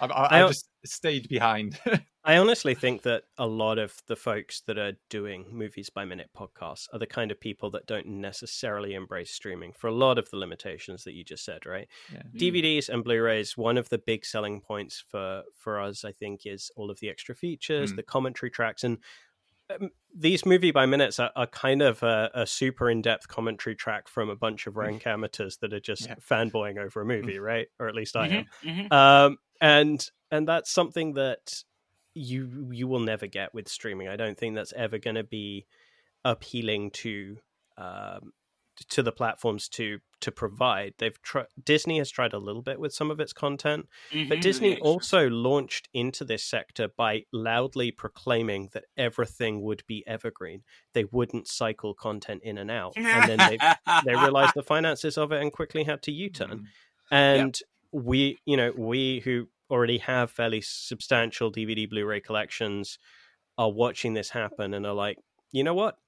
I, 0.00 0.06
I, 0.06 0.06
I 0.06 0.44
I 0.44 0.48
just 0.48 0.70
stayed 0.86 1.28
behind. 1.28 1.78
I 2.24 2.38
honestly 2.38 2.74
think 2.74 3.02
that 3.02 3.24
a 3.36 3.46
lot 3.46 3.78
of 3.78 3.94
the 4.08 4.16
folks 4.16 4.62
that 4.62 4.78
are 4.78 4.94
doing 5.10 5.44
movies 5.52 5.90
by 5.90 6.06
minute 6.06 6.30
podcasts 6.34 6.86
are 6.92 6.98
the 6.98 7.06
kind 7.06 7.30
of 7.30 7.38
people 7.38 7.70
that 7.72 7.86
don't 7.86 8.06
necessarily 8.06 8.94
embrace 8.94 9.30
streaming 9.30 9.72
for 9.74 9.88
a 9.88 9.92
lot 9.94 10.16
of 10.16 10.28
the 10.30 10.36
limitations 10.38 11.04
that 11.04 11.12
you 11.12 11.22
just 11.22 11.44
said, 11.44 11.66
right? 11.66 11.86
Yeah. 12.10 12.22
Mm. 12.34 12.40
DVDs 12.40 12.88
and 12.88 13.04
Blu-rays, 13.04 13.56
one 13.58 13.76
of 13.76 13.88
the 13.90 13.98
big 13.98 14.24
selling 14.24 14.60
points 14.62 15.04
for 15.06 15.42
for 15.54 15.78
us, 15.80 16.02
I 16.04 16.12
think, 16.12 16.46
is 16.46 16.70
all 16.76 16.90
of 16.90 16.98
the 17.00 17.10
extra 17.10 17.34
features, 17.34 17.92
Mm. 17.92 17.96
the 17.96 18.02
commentary 18.04 18.50
tracks, 18.50 18.84
and 18.84 18.98
um, 19.70 19.90
these 20.14 20.46
movie 20.46 20.70
by 20.70 20.86
minutes 20.86 21.18
are, 21.20 21.30
are 21.36 21.46
kind 21.46 21.82
of 21.82 22.02
a, 22.02 22.30
a 22.34 22.46
super 22.46 22.88
in-depth 22.90 23.28
commentary 23.28 23.74
track 23.76 24.08
from 24.08 24.30
a 24.30 24.36
bunch 24.36 24.66
of 24.66 24.76
rank 24.76 25.06
amateurs 25.06 25.58
that 25.58 25.72
are 25.72 25.80
just 25.80 26.06
Yeah. 26.06 26.14
fanboying 26.16 26.78
over 26.78 27.00
a 27.02 27.04
movie, 27.04 27.38
right? 27.38 27.68
Or 27.78 27.88
at 27.88 27.94
least 27.94 28.16
I 28.16 28.28
am 28.28 28.46
Mhm, 28.64 28.88
mhm. 28.90 28.92
um 28.92 29.38
and 29.60 30.10
and 30.30 30.46
that's 30.48 30.70
something 30.70 31.14
that 31.14 31.62
you 32.14 32.70
you 32.72 32.86
will 32.88 33.00
never 33.00 33.26
get 33.26 33.52
with 33.52 33.68
streaming 33.68 34.08
i 34.08 34.16
don't 34.16 34.38
think 34.38 34.54
that's 34.54 34.72
ever 34.72 34.96
going 34.98 35.16
to 35.16 35.22
be 35.24 35.66
appealing 36.24 36.90
to 36.90 37.36
um, 37.76 38.32
to 38.88 39.02
the 39.02 39.12
platforms 39.12 39.68
to 39.68 39.98
to 40.20 40.32
provide. 40.32 40.94
They've 40.98 41.20
tried 41.22 41.46
Disney 41.62 41.98
has 41.98 42.10
tried 42.10 42.32
a 42.32 42.38
little 42.38 42.62
bit 42.62 42.80
with 42.80 42.94
some 42.94 43.10
of 43.10 43.20
its 43.20 43.32
content, 43.32 43.88
Mhm, 44.10 44.28
but 44.28 44.40
Disney 44.40 44.78
also 44.80 45.28
launched 45.28 45.88
into 45.92 46.24
this 46.24 46.44
sector 46.44 46.88
by 46.88 47.24
loudly 47.32 47.90
proclaiming 47.90 48.70
that 48.72 48.84
everything 48.96 49.62
would 49.62 49.82
be 49.86 50.04
evergreen. 50.06 50.62
They 50.92 51.04
wouldn't 51.04 51.48
cycle 51.48 51.94
content 51.94 52.42
in 52.42 52.58
and 52.58 52.70
out, 52.70 52.94
and 52.96 53.28
then 53.28 53.38
they 53.38 53.58
they 54.04 54.14
realized 54.14 54.54
the 54.54 54.62
finances 54.74 55.18
of 55.18 55.32
it 55.32 55.42
and 55.42 55.52
quickly 55.52 55.84
had 55.84 56.02
to 56.02 56.12
U-turn. 56.12 56.50
Mm. 56.50 56.66
And 57.10 57.60
we, 57.92 58.38
you 58.44 58.56
know, 58.56 58.72
we 58.76 59.20
who 59.20 59.48
already 59.70 59.98
have 59.98 60.30
fairly 60.30 60.60
substantial 60.60 61.50
DVD 61.50 61.88
Blu-ray 61.88 62.20
collections 62.20 62.98
are 63.58 63.70
watching 63.70 64.14
this 64.14 64.30
happen 64.30 64.74
and 64.74 64.86
are 64.86 64.94
like, 64.94 65.18
you 65.50 65.64
know 65.64 65.74
what? 65.74 65.98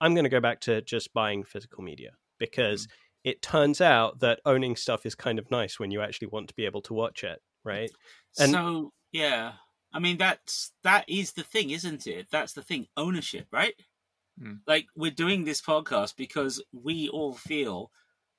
I'm 0.00 0.14
going 0.14 0.24
to 0.24 0.30
go 0.30 0.40
back 0.40 0.60
to 0.62 0.82
just 0.82 1.12
buying 1.12 1.44
physical 1.44 1.82
media 1.82 2.12
because 2.38 2.88
it 3.24 3.40
turns 3.40 3.80
out 3.80 4.20
that 4.20 4.40
owning 4.44 4.76
stuff 4.76 5.06
is 5.06 5.14
kind 5.14 5.38
of 5.38 5.50
nice 5.50 5.78
when 5.78 5.90
you 5.90 6.02
actually 6.02 6.28
want 6.28 6.48
to 6.48 6.54
be 6.54 6.66
able 6.66 6.82
to 6.82 6.94
watch 6.94 7.24
it, 7.24 7.40
right? 7.64 7.90
And- 8.38 8.52
so 8.52 8.92
yeah, 9.12 9.52
I 9.92 9.98
mean 9.98 10.18
that's 10.18 10.72
that 10.82 11.08
is 11.08 11.32
the 11.32 11.44
thing, 11.44 11.70
isn't 11.70 12.06
it? 12.06 12.26
That's 12.30 12.52
the 12.52 12.62
thing, 12.62 12.86
ownership, 12.96 13.46
right? 13.52 13.74
Hmm. 14.38 14.54
Like 14.66 14.86
we're 14.96 15.10
doing 15.10 15.44
this 15.44 15.62
podcast 15.62 16.16
because 16.16 16.62
we 16.72 17.08
all 17.08 17.34
feel 17.34 17.90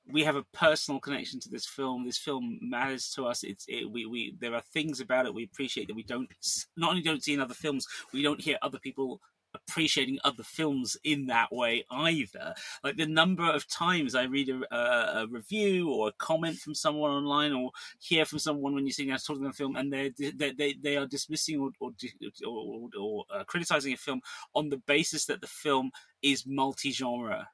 we 0.08 0.24
have 0.24 0.36
a 0.36 0.46
personal 0.54 1.00
connection 1.00 1.40
to 1.40 1.50
this 1.50 1.66
film. 1.66 2.06
This 2.06 2.18
film 2.18 2.60
matters 2.62 3.10
to 3.16 3.26
us. 3.26 3.44
It's 3.44 3.66
it, 3.68 3.90
we 3.90 4.06
we 4.06 4.36
there 4.40 4.54
are 4.54 4.62
things 4.62 5.00
about 5.00 5.26
it 5.26 5.34
we 5.34 5.46
appreciate 5.46 5.88
that 5.88 5.96
we 5.96 6.04
don't 6.04 6.30
not 6.78 6.92
only 6.92 7.02
don't 7.02 7.24
see 7.24 7.34
in 7.34 7.40
other 7.40 7.54
films, 7.54 7.88
we 8.14 8.22
don't 8.22 8.42
hear 8.42 8.58
other 8.62 8.78
people 8.78 9.22
appreciating 9.56 10.20
other 10.24 10.44
films 10.44 10.98
in 11.04 11.28
that 11.28 11.52
way 11.52 11.86
either. 11.92 12.54
Like 12.84 12.98
the 12.98 13.08
number 13.08 13.44
of 13.44 13.68
times 13.68 14.16
I 14.16 14.24
read 14.24 14.50
a, 14.50 14.76
a, 14.76 15.24
a 15.24 15.28
review 15.28 15.92
or 15.92 16.10
a 16.10 16.14
comment 16.14 16.58
from 16.58 16.76
someone 16.76 17.12
online 17.12 17.54
or 17.54 17.72
hear 18.00 18.26
from 18.26 18.40
someone 18.40 18.74
when 18.74 18.86
you're 18.86 18.94
sitting 18.94 19.10
down 19.10 19.20
talking 19.20 19.44
about 19.44 19.54
a 19.54 19.58
film 19.58 19.76
and 19.76 19.92
they're, 19.92 20.10
they 20.18 20.52
they 20.52 20.74
they 20.74 20.98
are 20.98 21.08
dismissing 21.08 21.60
or 21.60 21.72
or, 21.80 21.92
or, 22.46 22.90
or 23.00 23.26
uh, 23.34 23.44
criticizing 23.44 23.94
a 23.94 23.98
film 23.98 24.22
on 24.54 24.70
the 24.70 24.78
basis 24.78 25.26
that 25.26 25.42
the 25.42 25.48
film 25.48 25.92
is 26.22 26.46
multi-genre, 26.46 27.50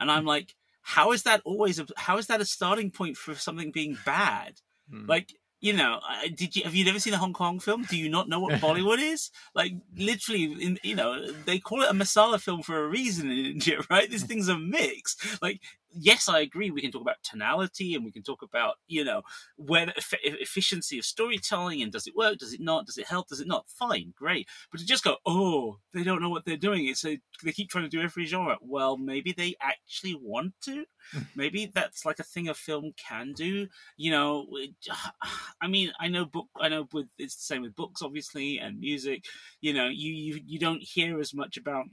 and 0.00 0.10
I'm 0.10 0.24
like, 0.24 0.54
how 0.82 1.12
is 1.12 1.24
that 1.24 1.42
always? 1.44 1.78
A, 1.78 1.86
how 1.96 2.18
is 2.18 2.26
that 2.28 2.40
a 2.40 2.44
starting 2.44 2.90
point 2.90 3.16
for 3.16 3.34
something 3.34 3.72
being 3.72 3.98
bad? 4.04 4.60
Mm. 4.92 5.08
Like 5.08 5.34
you 5.60 5.72
know, 5.72 6.00
did 6.34 6.54
you 6.54 6.62
have 6.64 6.74
you 6.74 6.84
never 6.84 6.98
seen 6.98 7.14
a 7.14 7.18
Hong 7.18 7.32
Kong 7.32 7.58
film? 7.58 7.84
Do 7.84 7.96
you 7.96 8.08
not 8.08 8.28
know 8.28 8.40
what 8.40 8.54
Bollywood 8.60 8.98
is? 8.98 9.30
Like 9.54 9.72
literally, 9.96 10.44
in 10.44 10.78
you 10.82 10.94
know, 10.94 11.30
they 11.44 11.58
call 11.58 11.82
it 11.82 11.90
a 11.90 11.94
masala 11.94 12.40
film 12.40 12.62
for 12.62 12.84
a 12.84 12.88
reason 12.88 13.30
in 13.30 13.46
India, 13.46 13.80
right? 13.90 14.10
These 14.10 14.24
mm. 14.24 14.28
thing's 14.28 14.48
are 14.48 14.58
mixed. 14.58 15.42
Like, 15.42 15.60
yes, 15.90 16.28
I 16.28 16.40
agree. 16.40 16.70
We 16.70 16.80
can 16.80 16.90
talk 16.90 17.02
about 17.02 17.22
tonality 17.22 17.94
and 17.94 18.04
we 18.04 18.12
can 18.12 18.22
talk 18.22 18.42
about 18.42 18.76
you 18.86 19.04
know 19.04 19.22
where 19.56 19.86
the 19.86 19.94
efficiency 20.22 20.98
of 20.98 21.04
storytelling 21.04 21.82
and 21.82 21.92
does 21.92 22.06
it 22.06 22.16
work? 22.16 22.38
Does 22.38 22.52
it 22.52 22.60
not? 22.60 22.86
Does 22.86 22.98
it 22.98 23.06
help? 23.06 23.28
Does 23.28 23.40
it 23.40 23.48
not? 23.48 23.68
Fine, 23.68 24.14
great. 24.16 24.48
But 24.70 24.80
to 24.80 24.86
just 24.86 25.04
go, 25.04 25.16
oh, 25.26 25.78
they 25.92 26.02
don't 26.02 26.22
know 26.22 26.30
what 26.30 26.44
they're 26.44 26.56
doing. 26.56 26.86
It's 26.86 27.04
a, 27.04 27.20
they 27.42 27.52
keep 27.52 27.70
trying 27.70 27.84
to 27.84 27.90
do 27.90 28.02
every 28.02 28.26
genre. 28.26 28.56
Well, 28.60 28.96
maybe 28.96 29.32
they 29.32 29.54
actually 29.60 30.14
want 30.14 30.54
to. 30.62 30.84
Hmm. 31.12 31.20
Maybe 31.34 31.70
that's 31.74 32.04
like 32.04 32.18
a 32.18 32.24
thing 32.24 32.48
a 32.48 32.54
film 32.54 32.92
can 32.96 33.32
do 33.32 33.68
you 33.96 34.10
know 34.10 34.46
it- 34.52 34.74
i 35.60 35.66
mean 35.66 35.92
i 36.00 36.08
know 36.08 36.24
book 36.24 36.48
i 36.60 36.68
know 36.68 36.86
with 36.92 37.06
it's 37.18 37.36
the 37.36 37.42
same 37.42 37.62
with 37.62 37.74
books 37.74 38.02
obviously 38.02 38.58
and 38.58 38.78
music 38.80 39.24
you 39.60 39.72
know 39.72 39.88
you 39.88 40.12
you, 40.12 40.40
you 40.46 40.58
don't 40.58 40.82
hear 40.82 41.20
as 41.20 41.34
much 41.34 41.56
about 41.56 41.86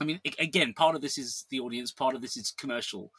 i 0.00 0.04
mean 0.04 0.20
again 0.38 0.72
part 0.74 0.94
of 0.94 1.02
this 1.02 1.18
is 1.18 1.46
the 1.50 1.60
audience 1.60 1.92
part 1.92 2.14
of 2.14 2.22
this 2.22 2.36
is 2.36 2.52
commercial 2.52 3.10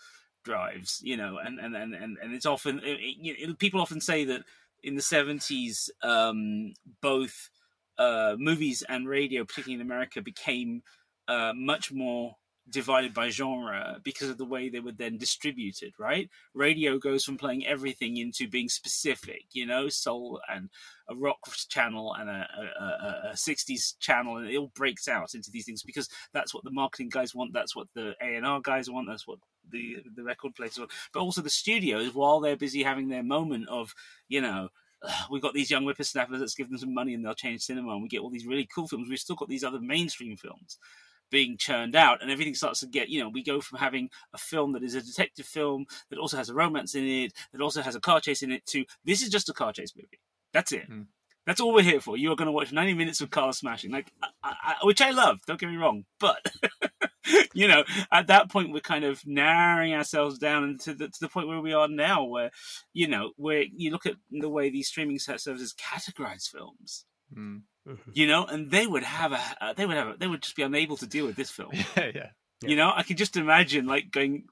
drives 0.44 1.00
you 1.04 1.16
know 1.18 1.38
and 1.38 1.60
and 1.60 1.76
and 1.76 1.94
and, 1.94 2.18
and 2.22 2.34
it's 2.34 2.46
often 2.46 2.80
it, 2.84 2.98
it- 3.22 3.60
people 3.60 3.80
often 3.82 4.02
say 4.02 4.24
that 4.26 4.44
in 4.84 4.96
the 4.96 5.02
70s 5.02 5.90
um 6.04 6.74
both 7.02 7.50
uh 7.98 8.36
movies 8.40 8.84
and 8.90 9.08
radio 9.08 9.44
particularly 9.46 9.76
in 9.76 9.82
america 9.86 10.22
became 10.22 10.82
uh 11.28 11.54
much 11.56 11.92
more 11.92 12.36
divided 12.70 13.14
by 13.14 13.30
genre 13.30 13.94
uh, 13.96 14.00
because 14.04 14.30
of 14.30 14.38
the 14.38 14.46
way 14.46 14.70
they 14.70 14.80
were 14.80 14.92
then 14.92 15.18
distributed 15.18 15.94
right 15.98 16.30
radio 16.54 16.98
goes 16.98 17.24
from 17.24 17.38
playing 17.38 17.66
everything 17.66 18.18
into 18.18 18.48
being 18.48 18.70
specific, 18.70 19.44
you 19.52 19.66
know, 19.66 19.90
soul 19.90 20.40
and 20.50 20.70
a 21.10 21.16
rock 21.16 21.40
channel 21.70 22.14
and 22.14 22.30
a, 22.30 22.48
a, 22.80 22.84
a, 22.84 23.30
a 23.32 23.34
60s 23.34 23.98
channel, 24.00 24.38
and 24.38 24.50
it 24.50 24.58
all 24.58 24.72
breaks 24.74 25.08
out 25.08 25.34
into 25.34 25.52
these 25.52 25.66
things 25.66 25.84
because 25.84 26.10
that's 26.34 26.54
what 26.54 26.64
the 26.64 26.72
marketing 26.72 27.10
guys 27.10 27.36
want, 27.36 27.54
that's 27.54 27.76
what 27.76 27.88
the 27.94 28.14
A&R 28.22 28.62
guys 28.62 28.90
want, 28.90 29.08
that's 29.08 29.28
what 29.28 29.40
the 29.70 29.98
the 30.16 30.24
record 30.24 30.56
players 30.56 30.78
want. 30.78 30.92
But 31.14 31.22
also 31.22 31.42
the 31.42 31.50
studios, 31.50 32.14
while 32.14 32.40
they're 32.40 32.56
busy 32.56 32.84
having 32.84 33.10
their 33.10 33.24
moment 33.24 33.70
of, 33.70 33.94
you 34.28 34.42
know, 34.42 34.70
we've 35.30 35.42
got 35.42 35.54
these 35.54 35.72
young 35.72 35.84
whippersnappers, 35.84 36.40
let's 36.40 36.56
give 36.56 36.70
them 36.70 36.78
some 36.78 36.94
money 36.94 37.14
and 37.14 37.26
they'll 37.26 37.34
change 37.34 37.62
cinema, 37.62 37.94
and 37.94 38.04
we 38.04 38.10
get 38.10 38.22
all 38.22 38.30
these 38.30 38.46
really 38.46 38.68
cool 38.74 38.88
films. 38.88 39.10
We've 39.10 39.20
still 39.20 39.36
got 39.36 39.50
these 39.50 39.64
other 39.64 39.80
mainstream 39.80 40.38
films 40.38 40.78
being 41.32 41.58
churned 41.58 41.96
out, 41.96 42.22
and 42.22 42.30
everything 42.30 42.54
starts 42.54 42.82
to 42.82 42.88
get, 42.88 43.10
you 43.10 43.22
know, 43.22 43.30
we 43.30 43.44
go 43.44 43.62
from 43.62 43.80
having 43.80 44.10
a 44.34 44.38
film 44.38 44.74
that 44.74 44.84
is 44.84 44.96
a 44.96 45.02
detective 45.02 45.46
film 45.46 45.86
that 46.10 46.20
also 46.20 46.38
has 46.38 46.50
a 46.50 46.54
romance 46.54 46.96
in 46.96 47.06
it, 47.06 47.34
that 47.52 47.62
also 47.62 47.82
has 47.82 47.96
a 47.96 48.00
car 48.00 48.20
chase 48.20 48.44
in 48.44 48.52
it, 48.52 48.66
to 48.68 48.86
this 49.06 49.22
is 49.22 49.30
just 49.30 49.50
a 49.50 49.54
car 49.54 49.74
chase 49.74 49.94
movie. 49.96 50.20
That's 50.54 50.72
it. 50.72 50.90
Mm. 50.90 51.08
That's 51.48 51.60
all 51.60 51.74
we're 51.74 51.82
here 51.82 52.00
for. 52.00 52.18
You 52.18 52.32
are 52.32 52.36
going 52.36 52.48
to 52.48 52.52
watch 52.52 52.72
90 52.72 52.94
minutes 52.94 53.22
of 53.22 53.32
car 53.32 53.52
smashing, 53.52 53.92
like, 53.92 54.12
I, 54.22 54.30
I, 54.44 54.76
which 54.84 55.02
I 55.02 55.10
love. 55.10 55.40
Don't 55.48 55.60
get 55.60 55.70
me 55.70 55.76
wrong, 55.76 56.06
but 56.20 56.46
you 57.54 57.68
know, 57.68 57.84
at 58.12 58.28
that 58.28 58.52
point, 58.52 58.72
we're 58.72 58.82
kind 58.82 59.06
of 59.06 59.26
narrowing 59.26 59.94
ourselves 59.96 60.38
down 60.38 60.78
to 60.84 60.94
the, 60.94 61.08
to 61.08 61.20
the 61.20 61.30
point 61.30 61.48
where 61.48 61.62
we 61.62 61.74
are 61.74 61.88
now, 61.88 62.26
where 62.26 62.52
you 62.94 63.08
know, 63.08 63.32
where 63.38 63.64
you 63.76 63.90
look 63.90 64.06
at 64.06 64.16
the 64.30 64.50
way 64.50 64.70
these 64.70 64.88
streaming 64.88 65.18
services 65.18 65.74
categorize 65.74 66.48
films, 66.48 67.06
Mm. 67.36 67.62
Mhm. 67.88 67.98
you 68.14 68.28
know, 68.28 68.46
and 68.46 68.70
they 68.70 68.86
would 68.86 69.04
have 69.04 69.32
a, 69.32 69.42
uh, 69.60 69.74
they 69.74 69.86
would 69.86 69.98
have, 69.98 70.08
a, 70.10 70.16
they 70.18 70.28
would 70.28 70.44
just 70.44 70.56
be 70.56 70.62
unable 70.62 70.98
to 70.98 71.08
deal 71.08 71.26
with 71.26 71.36
this 71.36 71.50
film. 71.50 71.72
Yeah, 71.98 72.12
yeah. 72.14 72.30
You 72.64 72.76
know, 72.76 72.94
I 72.96 73.02
could 73.02 73.18
just 73.18 73.38
imagine 73.38 73.88
like 73.88 74.12
going, 74.12 74.44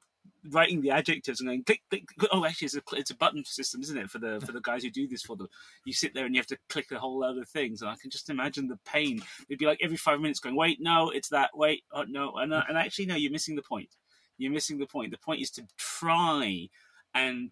writing 0.50 0.82
the 0.82 0.92
adjectives 0.92 1.40
and 1.40 1.50
going 1.50 1.64
click, 1.64 1.82
click. 1.90 2.08
click. 2.18 2.30
Oh, 2.34 2.46
actually, 2.46 2.66
it's 2.68 2.76
a 2.76 2.82
it's 2.94 3.12
a 3.12 3.16
button 3.16 3.44
system, 3.46 3.82
isn't 3.82 3.98
it? 3.98 4.10
For 4.10 4.20
the 4.20 4.42
for 4.46 4.52
the 4.52 4.62
guys 4.62 4.84
who 4.84 4.90
do 4.90 5.08
this 5.08 5.22
for 5.22 5.36
them, 5.36 5.48
you 5.86 5.94
sit 5.94 6.14
there 6.14 6.26
and 6.26 6.34
you 6.34 6.40
have 6.40 6.48
to 6.48 6.58
click 6.70 6.92
a 6.92 7.00
whole 7.00 7.24
of 7.24 7.48
things, 7.50 7.82
and 7.82 7.92
I 7.92 7.96
can 8.02 8.10
just 8.10 8.30
imagine 8.30 8.68
the 8.68 8.80
pain. 8.86 9.22
It'd 9.48 9.60
be 9.60 9.66
like 9.66 9.80
every 9.84 9.98
five 9.98 10.20
minutes 10.20 10.40
going, 10.40 10.56
wait, 10.56 10.80
no, 10.82 11.10
it's 11.10 11.30
that. 11.30 11.52
Wait, 11.54 11.84
oh, 11.92 12.04
no, 12.08 12.34
and, 12.38 12.54
uh, 12.54 12.64
and 12.68 12.78
actually, 12.78 13.06
no, 13.06 13.16
you're 13.16 13.32
missing 13.32 13.56
the 13.56 13.62
point. 13.62 13.90
You're 14.38 14.52
missing 14.52 14.80
the 14.80 14.88
point. 14.88 15.12
The 15.12 15.18
point 15.18 15.42
is 15.42 15.52
to 15.52 15.68
try 15.78 16.70
and 17.14 17.52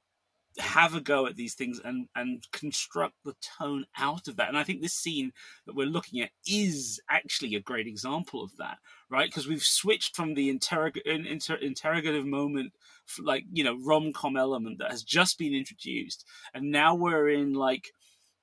have 0.59 0.95
a 0.95 1.01
go 1.01 1.25
at 1.25 1.35
these 1.35 1.53
things 1.53 1.79
and 1.83 2.07
and 2.15 2.45
construct 2.51 3.15
the 3.23 3.35
tone 3.59 3.85
out 3.97 4.27
of 4.27 4.37
that. 4.37 4.49
And 4.49 4.57
I 4.57 4.63
think 4.63 4.81
this 4.81 4.93
scene 4.93 5.31
that 5.65 5.75
we're 5.75 5.87
looking 5.87 6.21
at 6.21 6.31
is 6.47 6.99
actually 7.09 7.55
a 7.55 7.61
great 7.61 7.87
example 7.87 8.43
of 8.43 8.55
that, 8.57 8.77
right? 9.09 9.29
Because 9.29 9.47
we've 9.47 9.63
switched 9.63 10.15
from 10.15 10.33
the 10.33 10.53
interrog- 10.53 11.01
inter- 11.05 11.55
interrogative 11.55 12.25
moment, 12.25 12.73
like 13.19 13.45
you 13.51 13.63
know, 13.63 13.77
rom 13.83 14.13
com 14.13 14.37
element 14.37 14.79
that 14.79 14.91
has 14.91 15.03
just 15.03 15.37
been 15.37 15.53
introduced, 15.53 16.25
and 16.53 16.71
now 16.71 16.95
we're 16.95 17.29
in 17.29 17.53
like 17.53 17.91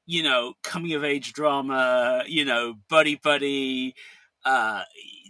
you 0.07 0.23
know, 0.23 0.53
coming 0.63 0.93
of 0.93 1.03
age 1.03 1.33
drama, 1.33 2.23
you 2.27 2.45
know, 2.45 2.75
buddy 2.91 3.15
buddy, 3.17 3.95
uh, 4.45 4.83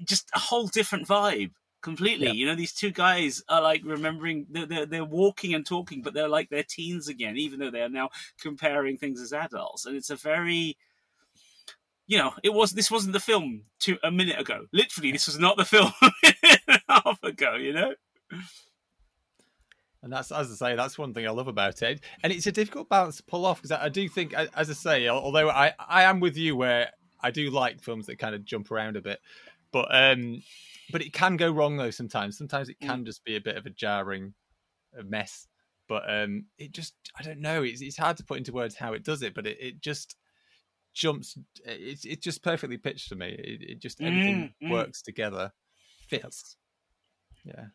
just 0.05 0.29
a 0.35 0.39
whole 0.39 0.67
different 0.67 1.07
vibe 1.07 1.53
completely. 1.85 2.29
Yeah. 2.29 2.33
You 2.33 2.47
know, 2.47 2.55
these 2.57 2.73
two 2.73 2.91
guys 2.91 3.45
are 3.49 3.63
like 3.63 3.83
remembering 3.85 4.47
they're, 4.51 4.67
they're 4.67 4.87
they're 4.87 5.05
walking 5.05 5.55
and 5.55 5.65
talking, 5.65 6.03
but 6.03 6.15
they're 6.15 6.29
like 6.29 6.49
they're 6.49 6.65
teens 6.65 7.09
again, 7.09 7.37
even 7.37 7.61
though 7.61 7.71
they 7.71 7.83
are 7.83 7.89
now 7.89 8.09
comparing 8.41 8.97
things 8.97 9.21
as 9.21 9.33
adults, 9.33 9.87
and 9.87 9.95
it's 9.95 10.11
a 10.11 10.17
very 10.17 10.77
you 12.07 12.19
know, 12.19 12.33
it 12.43 12.53
was 12.53 12.73
this 12.73 12.91
wasn't 12.91 13.13
the 13.13 13.21
film 13.21 13.63
to 13.81 13.99
a 14.03 14.11
minute 14.11 14.41
ago. 14.41 14.67
Literally, 14.73 15.13
this 15.13 15.27
was 15.27 15.39
not 15.39 15.57
the 15.57 15.65
film 15.65 15.93
a 16.03 16.11
minute 16.23 16.61
and 16.67 16.81
a 16.89 17.03
half 17.05 17.23
ago. 17.23 17.55
You 17.55 17.73
know, 17.75 17.95
And 20.03 20.13
that's, 20.13 20.33
as 20.33 20.51
I 20.51 20.55
say, 20.55 20.77
that's 20.77 20.99
one 20.99 21.15
thing 21.15 21.27
I 21.27 21.31
love 21.31 21.49
about 21.49 21.81
it. 21.83 22.01
And 22.23 22.33
it's 22.33 22.47
a 22.47 22.53
difficult 22.53 22.89
balance 22.89 23.19
to 23.19 23.23
pull 23.23 23.47
off 23.47 23.63
because 23.63 23.71
I, 23.71 23.87
I 23.87 23.89
do 23.89 24.07
think, 24.09 24.35
as 24.35 24.69
I 24.69 24.75
say, 24.75 25.09
although 25.09 25.49
I, 25.49 25.73
I 25.79 26.03
am 26.03 26.21
with 26.21 26.37
you 26.37 26.57
where 26.57 26.91
I 27.23 27.31
do 27.31 27.51
like 27.51 27.81
films 27.81 28.07
that 28.07 28.19
kind 28.19 28.35
of 28.35 28.45
jump 28.45 28.71
around 28.71 28.97
a 28.97 29.01
bit, 29.01 29.21
but 29.73 29.89
um, 29.91 30.43
but 30.93 31.03
it 31.03 31.13
can 31.13 31.37
go 31.37 31.51
wrong 31.51 31.77
though 31.77 31.91
sometimes. 31.91 32.39
Sometimes 32.39 32.69
it 32.69 32.81
can 32.81 33.05
just 33.05 33.25
be 33.25 33.37
a 33.37 33.41
bit 33.41 33.57
of 33.57 33.67
a 33.67 33.71
jarring 33.71 34.35
mess. 35.05 35.47
But 35.87 36.05
um, 36.09 36.47
it 36.57 36.73
just, 36.73 36.95
I 37.19 37.23
don't 37.23 37.41
know. 37.41 37.63
It's, 37.63 37.83
it's 37.83 37.99
hard 37.99 38.17
to 38.17 38.25
put 38.25 38.39
into 38.39 38.53
words 38.53 38.75
how 38.75 38.95
it 38.95 39.05
does 39.05 39.23
it, 39.23 39.35
but 39.35 39.47
it, 39.47 39.59
it 39.61 39.81
just 39.83 40.17
jumps. 40.95 41.37
It's 41.65 42.05
it's 42.07 42.25
just 42.25 42.43
perfectly 42.43 42.79
pitched 42.79 43.11
to 43.11 43.17
me. 43.17 43.37
It, 43.39 43.71
it 43.71 43.81
just 43.81 44.01
everything 44.01 44.55
Mm, 44.63 44.69
mm. 44.69 44.71
works 44.71 45.03
together, 45.03 45.53
fits. 46.09 46.57
Yeah. 47.45 47.67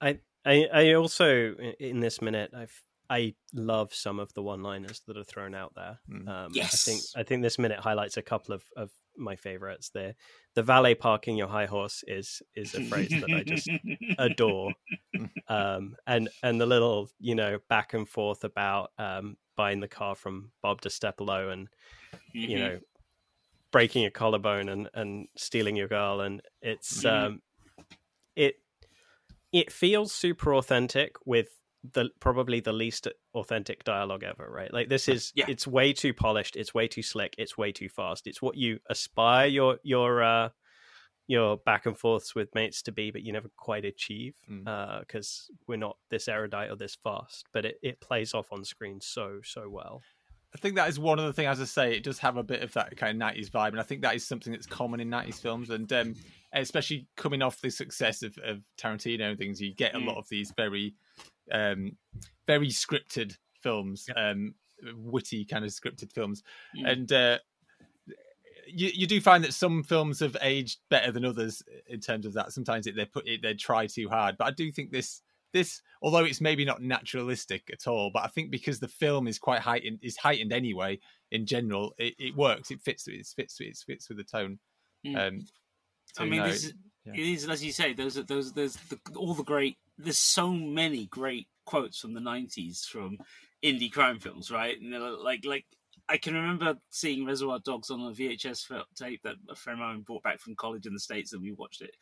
I, 0.00 0.18
I 0.44 0.66
I 0.72 0.92
also 0.94 1.54
in 1.80 2.00
this 2.00 2.20
minute 2.20 2.52
I've 2.54 2.82
I 3.10 3.34
love 3.54 3.94
some 3.94 4.20
of 4.20 4.34
the 4.34 4.42
one-liners 4.42 5.00
that 5.06 5.16
are 5.16 5.24
thrown 5.24 5.54
out 5.54 5.72
there. 5.74 5.98
Mm. 6.10 6.28
Um, 6.28 6.50
Yes. 6.52 6.86
I 6.86 6.90
think 6.90 7.02
I 7.16 7.22
think 7.22 7.42
this 7.42 7.58
minute 7.58 7.78
highlights 7.80 8.18
a 8.18 8.22
couple 8.22 8.54
of, 8.54 8.62
of 8.76 8.90
my 9.18 9.36
favorites. 9.36 9.90
The 9.90 10.14
the 10.54 10.62
valet 10.62 10.94
parking 10.94 11.36
your 11.36 11.48
high 11.48 11.66
horse 11.66 12.04
is 12.06 12.42
is 12.54 12.74
a 12.74 12.80
phrase 12.80 13.16
that 13.20 13.34
I 13.34 13.44
just 13.44 13.72
adore. 14.18 14.76
Um, 15.48 15.96
and 16.06 16.28
and 16.42 16.60
the 16.60 16.66
little 16.66 17.10
you 17.20 17.34
know 17.34 17.58
back 17.68 17.94
and 17.94 18.08
forth 18.08 18.44
about 18.44 18.92
um, 18.98 19.36
buying 19.56 19.80
the 19.80 19.88
car 19.88 20.14
from 20.14 20.52
Bob 20.62 20.82
DeStepolo 20.82 21.52
and 21.52 21.68
Mhm. 22.34 22.48
you 22.50 22.58
know 22.58 22.80
breaking 23.72 24.02
your 24.02 24.10
collarbone 24.10 24.68
and 24.68 24.88
and 24.94 25.28
stealing 25.36 25.76
your 25.76 25.88
girl 25.88 26.20
and 26.22 26.42
it's 26.62 27.04
Mhm. 27.04 27.04
um 27.04 27.42
it 28.36 28.56
it 29.52 29.72
feels 29.72 30.12
super 30.12 30.54
authentic 30.54 31.16
with 31.26 31.57
the 31.92 32.10
probably 32.20 32.60
the 32.60 32.72
least 32.72 33.06
authentic 33.34 33.84
dialogue 33.84 34.24
ever 34.24 34.48
right 34.50 34.72
like 34.72 34.88
this 34.88 35.08
is 35.08 35.32
Yeah. 35.36 35.44
it's 35.48 35.66
way 35.66 35.92
too 35.92 36.12
polished 36.12 36.56
it's 36.56 36.74
way 36.74 36.88
too 36.88 37.02
slick 37.02 37.34
it's 37.38 37.56
way 37.56 37.70
too 37.72 37.88
fast 37.88 38.26
it's 38.26 38.42
what 38.42 38.56
you 38.56 38.80
aspire 38.90 39.46
your 39.46 39.78
your 39.84 40.22
uh 40.22 40.48
your 41.28 41.58
back 41.58 41.86
and 41.86 41.96
forths 41.96 42.34
with 42.34 42.54
mates 42.54 42.82
to 42.82 42.90
be 42.92 43.10
but 43.10 43.22
you 43.22 43.32
never 43.32 43.48
quite 43.56 43.84
achieve 43.84 44.34
Mm. 44.50 44.66
uh 44.66 45.00
because 45.00 45.50
we're 45.68 45.76
not 45.76 45.96
this 46.10 46.26
erudite 46.26 46.70
or 46.70 46.76
this 46.76 46.96
fast 46.96 47.46
but 47.52 47.64
it, 47.64 47.78
it 47.82 48.00
plays 48.00 48.34
off 48.34 48.48
on 48.50 48.64
screen 48.64 49.00
so 49.00 49.40
so 49.44 49.68
well 49.68 50.02
I 50.54 50.56
think 50.56 50.76
that 50.76 50.88
is 50.88 50.98
one 50.98 51.18
of 51.18 51.26
the 51.26 51.34
things, 51.34 51.46
as 51.50 51.60
I 51.60 51.64
say, 51.66 51.94
it 51.94 52.02
does 52.02 52.18
have 52.20 52.38
a 52.38 52.42
bit 52.42 52.62
of 52.62 52.72
that 52.72 52.96
kind 52.96 53.22
of 53.22 53.28
90s 53.34 53.50
vibe. 53.50 53.68
And 53.68 53.80
I 53.80 53.82
think 53.82 54.00
that 54.00 54.14
is 54.14 54.26
something 54.26 54.50
that's 54.50 54.64
common 54.64 54.98
in 54.98 55.10
90s 55.10 55.34
films. 55.42 55.68
And 55.68 55.92
um, 55.92 56.14
especially 56.52 57.06
coming 57.16 57.42
off 57.42 57.60
the 57.60 57.70
success 57.70 58.22
of, 58.22 58.36
of 58.44 58.62
Tarantino 58.78 59.30
and 59.30 59.38
things, 59.38 59.60
you 59.60 59.74
get 59.74 59.94
a 59.94 59.98
Mm. 59.98 60.06
lot 60.06 60.16
of 60.16 60.28
these 60.28 60.52
very, 60.56 60.94
um, 61.52 61.96
very 62.46 62.68
scripted 62.68 63.36
films, 63.62 64.08
um, 64.16 64.54
witty 64.94 65.44
kind 65.44 65.64
of 65.64 65.70
scripted 65.70 66.12
films. 66.12 66.42
Mm. 66.76 66.90
And 66.90 67.12
uh, 67.12 67.38
you, 68.66 68.90
you 68.94 69.06
do 69.06 69.20
find 69.20 69.42
that 69.44 69.54
some 69.54 69.82
films 69.82 70.20
have 70.20 70.36
aged 70.42 70.80
better 70.90 71.10
than 71.10 71.24
others 71.24 71.62
in 71.86 72.00
terms 72.00 72.26
of 72.26 72.34
that. 72.34 72.52
Sometimes 72.52 72.86
it, 72.86 72.96
they 72.96 73.04
put 73.06 73.26
it, 73.26 73.42
they 73.42 73.54
try 73.54 73.86
too 73.86 74.08
hard. 74.08 74.36
But 74.38 74.46
I 74.46 74.50
do 74.50 74.70
think 74.72 74.90
this 74.92 75.22
this 75.54 75.80
although 76.02 76.24
it's 76.26 76.42
maybe 76.42 76.62
not 76.62 76.82
naturalistic 76.82 77.62
at 77.72 77.86
all 77.86 78.10
but 78.12 78.22
i 78.22 78.26
think 78.26 78.50
because 78.50 78.80
the 78.80 78.86
film 78.86 79.26
is 79.26 79.38
quite 79.38 79.60
heightened 79.60 79.98
is 80.02 80.14
heightened 80.18 80.52
anyway 80.52 80.98
in 81.30 81.46
general 81.46 81.94
it, 81.96 82.14
it 82.18 82.36
works 82.36 82.70
it 82.70 82.78
fits 82.82 83.08
it 83.08 83.26
fits 83.34 83.58
it 83.58 83.74
fits 83.86 84.10
with 84.10 84.18
the 84.18 84.24
tone 84.24 84.58
Mm. 85.06 85.16
um 85.28 85.46
so, 86.14 86.24
I 86.24 86.26
mean, 86.26 86.40
no, 86.40 86.48
this 86.48 86.64
is, 86.64 86.74
yeah. 87.04 87.12
it 87.14 87.20
is 87.20 87.48
as 87.48 87.64
you 87.64 87.72
say. 87.72 87.92
Those 87.92 88.18
are 88.18 88.22
those. 88.22 88.52
There's 88.52 88.76
the, 88.88 88.98
all 89.16 89.34
the 89.34 89.42
great. 89.44 89.76
There's 89.96 90.18
so 90.18 90.52
many 90.52 91.06
great 91.06 91.48
quotes 91.66 91.98
from 91.98 92.14
the 92.14 92.20
'90s 92.20 92.84
from 92.84 93.18
indie 93.64 93.92
crime 93.92 94.18
films, 94.18 94.50
right? 94.50 94.80
And 94.80 94.92
they're 94.92 95.00
like, 95.00 95.44
like 95.44 95.64
I 96.08 96.16
can 96.16 96.34
remember 96.34 96.76
seeing 96.90 97.26
Reservoir 97.26 97.60
Dogs 97.64 97.90
on 97.90 98.00
a 98.00 98.10
VHS 98.10 98.82
tape 98.96 99.22
that 99.24 99.36
a 99.50 99.54
friend 99.54 99.80
of 99.80 99.86
mine 99.86 100.00
brought 100.00 100.22
back 100.22 100.40
from 100.40 100.56
college 100.56 100.86
in 100.86 100.94
the 100.94 101.00
states, 101.00 101.32
and 101.32 101.42
we 101.42 101.52
watched 101.52 101.82
it 101.82 101.94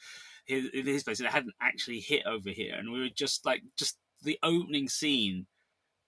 in 0.46 0.86
his 0.86 1.02
place, 1.02 1.18
and 1.18 1.26
it 1.26 1.32
hadn't 1.32 1.54
actually 1.60 2.00
hit 2.00 2.24
over 2.26 2.50
here, 2.50 2.74
and 2.78 2.92
we 2.92 3.00
were 3.00 3.08
just 3.08 3.44
like, 3.44 3.62
just 3.76 3.98
the 4.22 4.38
opening 4.42 4.88
scene. 4.88 5.46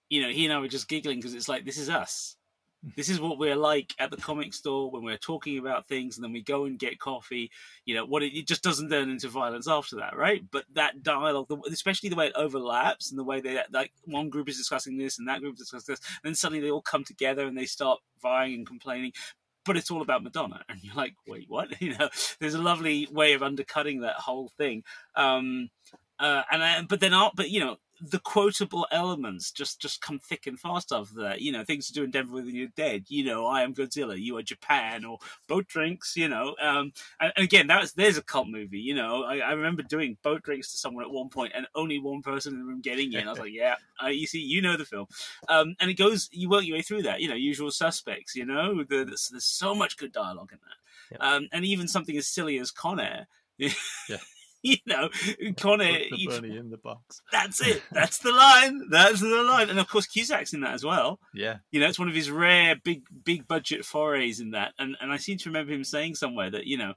You 0.09 0.23
know, 0.23 0.31
he 0.31 0.45
and 0.45 0.55
I 0.55 0.59
were 0.59 0.69
just 0.69 0.89
giggling 0.89 1.19
because 1.19 1.35
it's 1.35 1.49
like 1.49 1.65
this 1.65 1.77
is 1.77 1.91
us. 1.91 2.37
This 2.97 3.09
is 3.09 3.21
what 3.21 3.39
we're 3.39 3.57
like 3.57 3.93
at 3.99 4.11
the 4.11 4.17
comic 4.17 4.55
store 4.55 4.91
when 4.91 5.03
we're 5.03 5.17
talking 5.17 5.59
about 5.59 5.87
things, 5.87 6.17
and 6.17 6.25
then 6.25 6.33
we 6.33 6.43
go 6.43 6.65
and 6.65 6.79
get 6.79 7.01
coffee. 7.01 7.51
You 7.85 7.97
know, 7.97 8.05
what 8.05 8.23
it, 8.23 8.37
it 8.37 8.47
just 8.47 8.63
doesn't 8.63 8.89
turn 8.89 9.11
into 9.11 9.29
violence 9.29 9.67
after 9.69 9.97
that, 9.97 10.17
right? 10.17 10.45
But 10.51 10.65
that 10.75 11.03
dialogue, 11.03 11.49
especially 11.71 12.09
the 12.09 12.17
way 12.17 12.29
it 12.29 12.37
overlaps 12.37 13.11
and 13.11 13.19
the 13.19 13.25
way 13.25 13.41
they 13.41 13.61
like 13.73 13.93
one 14.05 14.31
group 14.31 14.49
is 14.49 14.57
discussing 14.57 14.97
this 14.97 15.19
and 15.19 15.27
that 15.27 15.41
group 15.41 15.55
is 15.55 15.61
discussing 15.61 15.93
this, 15.93 16.01
and 16.23 16.31
then 16.31 16.35
suddenly 16.37 16.63
they 16.63 16.71
all 16.71 16.83
come 16.83 17.05
together 17.05 17.47
and 17.47 17.59
they 17.59 17.67
start 17.67 17.99
vying 18.23 18.55
and 18.55 18.67
complaining. 18.67 19.13
But 19.65 19.77
it's 19.77 19.91
all 19.91 20.01
about 20.01 20.23
Madonna, 20.23 20.63
and 20.69 20.79
you're 20.83 20.95
like, 20.95 21.15
wait, 21.27 21.47
what? 21.49 21.69
You 21.81 21.99
know, 21.99 22.09
there's 22.39 22.55
a 22.55 22.63
lovely 22.63 23.09
way 23.11 23.33
of 23.33 23.43
undercutting 23.43 24.03
that 24.03 24.17
whole 24.17 24.53
thing. 24.57 24.85
Um, 25.17 25.71
uh, 26.21 26.43
and 26.51 26.63
I, 26.63 26.83
but 26.83 27.01
then, 27.01 27.13
uh, 27.13 27.31
but 27.35 27.51
you 27.51 27.61
know, 27.61 27.77
the 28.01 28.19
quotable 28.19 28.87
elements 28.91 29.51
just 29.51 29.81
just 29.81 30.01
come 30.01 30.19
thick 30.19 30.47
and 30.47 30.59
fast 30.59 30.93
after 30.93 31.15
that. 31.23 31.41
You 31.41 31.53
know, 31.53 31.65
things 31.65 31.87
to 31.89 31.93
do 31.93 32.05
in 32.05 32.11
Denver 32.11 32.35
when 32.35 32.55
you're 32.55 32.69
dead. 32.77 33.05
You 33.09 33.25
know, 33.25 33.47
I 33.47 33.63
am 33.63 33.75
Godzilla. 33.75 34.21
You 34.21 34.37
are 34.37 34.43
Japan 34.43 35.05
or 35.05 35.19
boat 35.47 35.67
drinks. 35.67 36.17
You 36.17 36.29
know, 36.29 36.55
um, 36.61 36.93
and, 37.21 37.33
and 37.37 37.45
again, 37.45 37.67
that 37.69 37.81
was 37.81 37.93
there's 37.93 38.19
a 38.19 38.23
cult 38.23 38.49
movie. 38.49 38.79
You 38.79 38.95
know, 38.95 39.25
I, 39.25 39.39
I 39.39 39.53
remember 39.53 39.83
doing 39.83 40.17
boat 40.23 40.43
drinks 40.43 40.71
to 40.73 40.79
someone 40.79 41.05
at 41.05 41.11
one 41.11 41.29
point, 41.29 41.53
and 41.55 41.67
only 41.75 41.99
one 41.99 42.23
person 42.23 42.55
in 42.55 42.61
the 42.61 42.67
room 42.67 42.81
getting 42.81 43.13
in. 43.13 43.27
I 43.27 43.31
was 43.31 43.41
like, 43.41 43.53
yeah, 43.53 43.77
uh, 44.03 44.09
you 44.09 44.27
see, 44.27 44.41
you 44.41 44.63
know 44.63 44.77
the 44.77 44.85
film, 44.85 45.07
um, 45.49 45.75
and 45.81 45.91
it 45.91 45.95
goes. 45.95 46.29
You 46.33 46.49
work 46.49 46.65
your 46.65 46.77
way 46.77 46.83
through 46.83 47.03
that. 47.03 47.21
You 47.21 47.29
know, 47.29 47.35
usual 47.35 47.71
suspects. 47.71 48.35
You 48.37 48.47
know, 48.47 48.85
the, 48.85 49.05
there's, 49.05 49.29
there's 49.29 49.45
so 49.45 49.75
much 49.75 49.97
good 49.97 50.13
dialogue 50.13 50.53
in 50.53 50.59
that, 50.63 51.27
um, 51.27 51.49
and 51.53 51.65
even 51.65 51.89
something 51.89 52.17
as 52.17 52.27
silly 52.27 52.59
as 52.59 52.71
Con 52.71 53.01
Air. 53.01 53.27
Yeah. 54.09 54.19
You 54.63 54.77
know, 54.87 55.09
Con 55.57 55.81
Air. 55.81 56.01
Put 56.11 56.43
the 56.43 56.49
you- 56.49 56.61
in 56.61 56.71
the 56.71 56.79
box 56.79 57.23
that's 57.31 57.61
it. 57.61 57.81
That's 57.93 58.19
the 58.19 58.33
line. 58.33 58.89
That's 58.91 59.21
the 59.21 59.43
line. 59.45 59.71
And 59.71 59.79
of 59.79 59.89
course, 59.89 60.07
Cusack's 60.07 60.53
in 60.53 60.61
that 60.63 60.75
as 60.75 60.85
well. 60.85 61.21
yeah 61.33 61.59
You 61.71 61.79
know, 61.81 61.87
it's 61.89 61.99
one 61.99 62.09
of 62.09 62.15
his 62.15 62.31
rare 62.31 62.75
big, 62.83 63.03
big 63.25 63.47
budget 63.47 63.85
forays 63.85 64.41
in 64.41 64.51
that. 64.51 64.73
And 64.79 64.97
and 65.01 65.13
I 65.13 65.17
seem 65.19 65.39
to 65.39 65.49
remember 65.49 65.73
him 65.73 65.85
saying 65.85 66.17
somewhere 66.17 66.51
that 66.51 66.67
you 66.67 66.77
know 66.77 66.95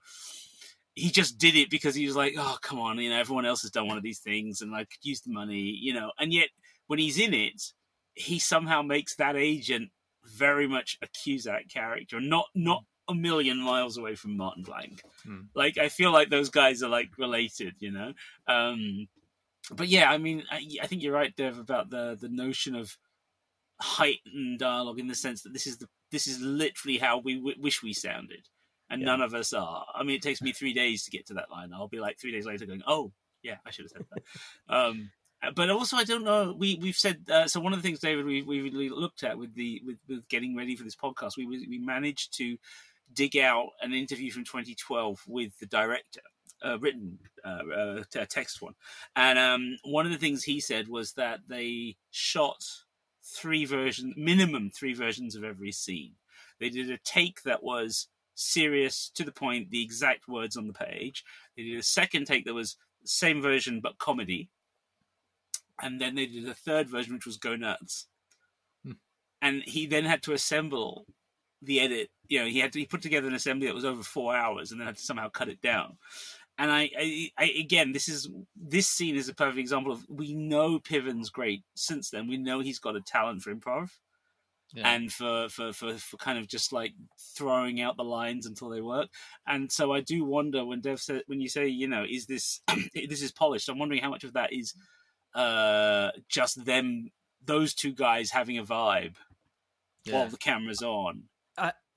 he 0.95 1.09
just 1.09 1.37
did 1.37 1.55
it 1.55 1.69
because 1.69 1.95
he 1.95 2.05
was 2.05 2.15
like, 2.15 2.33
oh 2.37 2.57
come 2.61 2.79
on, 2.79 2.97
you 2.99 3.09
know, 3.09 3.19
everyone 3.19 3.45
else 3.45 3.61
has 3.61 3.71
done 3.71 3.87
one 3.87 3.97
of 3.97 4.03
these 4.03 4.19
things, 4.19 4.61
and 4.61 4.75
I 4.75 4.79
could 4.85 5.03
use 5.03 5.21
the 5.21 5.31
money, 5.31 5.59
you 5.59 5.93
know. 5.93 6.11
And 6.19 6.33
yet, 6.33 6.49
when 6.87 6.99
he's 6.99 7.19
in 7.19 7.33
it, 7.33 7.61
he 8.13 8.39
somehow 8.39 8.81
makes 8.81 9.15
that 9.15 9.35
agent 9.35 9.91
very 10.25 10.67
much 10.67 10.97
a 11.01 11.07
Cusack 11.07 11.69
character, 11.69 12.19
not 12.19 12.47
not 12.55 12.83
a 13.11 13.15
million 13.15 13.57
miles 13.59 13.97
away 13.97 14.15
from 14.15 14.37
Martin 14.37 14.63
Blank. 14.63 15.01
Hmm. 15.23 15.41
Like 15.55 15.77
I 15.77 15.89
feel 15.89 16.11
like 16.11 16.29
those 16.29 16.49
guys 16.49 16.81
are 16.83 16.89
like 16.89 17.09
related, 17.17 17.75
you 17.79 17.91
know. 17.91 18.13
Um, 18.47 19.07
but 19.71 19.87
yeah, 19.87 20.09
I 20.11 20.17
mean, 20.17 20.43
I, 20.51 20.65
I 20.81 20.87
think 20.87 21.03
you're 21.03 21.13
right, 21.13 21.35
Dev, 21.35 21.59
about 21.59 21.89
the 21.89 22.17
the 22.19 22.29
notion 22.29 22.75
of 22.75 22.97
heightened 23.79 24.59
dialogue 24.59 24.99
in 24.99 25.07
the 25.07 25.15
sense 25.15 25.41
that 25.43 25.53
this 25.53 25.67
is 25.67 25.77
the 25.77 25.87
this 26.11 26.27
is 26.27 26.39
literally 26.41 26.97
how 26.97 27.19
we 27.19 27.35
w- 27.35 27.55
wish 27.59 27.81
we 27.81 27.93
sounded, 27.93 28.47
and 28.89 29.01
Yeah. 29.01 29.05
none 29.07 29.21
of 29.21 29.33
us 29.33 29.53
are. 29.53 29.85
I 29.93 30.03
mean, 30.03 30.15
it 30.15 30.21
takes 30.21 30.41
me 30.41 30.51
three 30.51 30.73
days 30.73 31.03
to 31.05 31.11
get 31.11 31.27
to 31.27 31.33
that 31.35 31.49
line. 31.49 31.71
I'll 31.73 31.87
be 31.87 31.99
like 31.99 32.19
three 32.19 32.31
days 32.31 32.45
later 32.45 32.65
going, 32.65 32.83
"Oh, 32.85 33.11
yeah, 33.43 33.57
I 33.65 33.71
should 33.71 33.85
have 33.85 33.91
said 33.91 34.05
that." 34.11 34.23
um, 34.75 35.11
but 35.55 35.69
also, 35.71 35.97
I 35.97 36.03
don't 36.03 36.23
know. 36.23 36.53
We 36.57 36.77
we've 36.81 36.95
said 36.97 37.25
uh, 37.29 37.47
so. 37.47 37.59
One 37.59 37.73
of 37.73 37.79
the 37.79 37.87
things, 37.87 37.99
David, 37.99 38.25
we 38.25 38.43
we 38.43 38.61
really 38.61 38.89
looked 38.89 39.23
at 39.23 39.37
with 39.37 39.55
the 39.55 39.81
with, 39.85 39.97
with 40.07 40.27
getting 40.27 40.55
ready 40.55 40.75
for 40.75 40.83
this 40.83 40.95
podcast, 40.95 41.37
we 41.37 41.45
we 41.47 41.79
managed 41.79 42.37
to 42.37 42.57
dig 43.13 43.37
out 43.37 43.69
an 43.81 43.93
interview 43.93 44.31
from 44.31 44.43
2012 44.43 45.21
with 45.27 45.57
the 45.59 45.65
director, 45.65 46.21
uh, 46.65 46.77
written 46.79 47.19
uh, 47.45 47.63
uh, 47.75 48.03
text 48.29 48.61
one, 48.61 48.73
and 49.15 49.39
um, 49.39 49.77
one 49.83 50.05
of 50.05 50.11
the 50.11 50.17
things 50.17 50.43
he 50.43 50.59
said 50.59 50.87
was 50.87 51.13
that 51.13 51.39
they 51.47 51.95
shot 52.11 52.63
three 53.23 53.65
versions, 53.65 54.13
minimum 54.17 54.69
three 54.69 54.93
versions 54.93 55.35
of 55.35 55.43
every 55.43 55.71
scene. 55.71 56.13
They 56.59 56.69
did 56.69 56.89
a 56.89 56.97
take 56.97 57.43
that 57.43 57.63
was 57.63 58.07
serious 58.35 59.09
to 59.15 59.23
the 59.23 59.31
point, 59.31 59.69
the 59.69 59.83
exact 59.83 60.27
words 60.27 60.57
on 60.57 60.67
the 60.67 60.73
page. 60.73 61.23
They 61.55 61.63
did 61.63 61.79
a 61.79 61.83
second 61.83 62.25
take 62.25 62.45
that 62.45 62.53
was 62.53 62.77
same 63.03 63.41
version 63.41 63.79
but 63.81 63.97
comedy, 63.97 64.49
and 65.81 65.99
then 65.99 66.15
they 66.15 66.25
did 66.25 66.47
a 66.47 66.53
third 66.53 66.89
version 66.89 67.13
which 67.15 67.25
was 67.25 67.37
go 67.37 67.55
nuts. 67.55 68.07
Hmm. 68.85 68.93
And 69.41 69.63
he 69.63 69.85
then 69.85 70.05
had 70.05 70.23
to 70.23 70.33
assemble 70.33 71.05
the 71.61 71.79
edit. 71.79 72.09
You 72.27 72.39
know, 72.39 72.45
he 72.45 72.59
had 72.59 72.73
to 72.73 72.79
he 72.79 72.85
put 72.85 73.01
together 73.01 73.27
an 73.27 73.33
assembly 73.33 73.67
that 73.67 73.75
was 73.75 73.85
over 73.85 74.03
four 74.03 74.35
hours, 74.35 74.71
and 74.71 74.79
then 74.79 74.87
had 74.87 74.97
to 74.97 75.03
somehow 75.03 75.29
cut 75.29 75.49
it 75.49 75.61
down. 75.61 75.97
And 76.57 76.69
I, 76.69 76.89
I, 76.97 77.29
I 77.37 77.45
again, 77.59 77.91
this 77.91 78.07
is 78.07 78.29
this 78.55 78.87
scene 78.87 79.15
is 79.15 79.29
a 79.29 79.35
perfect 79.35 79.59
example 79.59 79.91
of 79.91 80.05
we 80.09 80.33
know 80.33 80.79
Piven's 80.79 81.29
great 81.29 81.63
since 81.75 82.09
then. 82.09 82.27
We 82.27 82.37
know 82.37 82.59
he's 82.59 82.79
got 82.79 82.95
a 82.95 83.01
talent 83.01 83.41
for 83.41 83.53
improv 83.53 83.89
yeah 84.73 84.89
and 84.89 85.11
for, 85.11 85.49
for, 85.49 85.73
for, 85.73 85.93
for 85.95 86.17
kind 86.17 86.37
of 86.37 86.47
just 86.47 86.71
like 86.71 86.93
throwing 87.35 87.81
out 87.81 87.97
the 87.97 88.03
lines 88.03 88.45
until 88.45 88.69
they 88.69 88.81
work. 88.81 89.09
And 89.47 89.71
so 89.71 89.91
I 89.91 90.01
do 90.01 90.23
wonder 90.23 90.63
when 90.63 90.81
Dev 90.81 90.99
said 90.99 91.23
when 91.27 91.41
you 91.41 91.49
say 91.49 91.67
you 91.67 91.87
know 91.87 92.05
is 92.09 92.25
this 92.25 92.61
this 92.93 93.21
is 93.21 93.31
polished. 93.31 93.69
I'm 93.69 93.79
wondering 93.79 94.01
how 94.01 94.09
much 94.09 94.23
of 94.23 94.33
that 94.33 94.53
is 94.53 94.73
uh, 95.35 96.09
just 96.29 96.63
them 96.65 97.09
those 97.43 97.73
two 97.73 97.93
guys 97.93 98.31
having 98.31 98.57
a 98.57 98.63
vibe 98.63 99.15
yeah 100.05 100.13
while 100.13 100.27
the 100.27 100.37
camera's 100.37 100.81
on. 100.81 101.23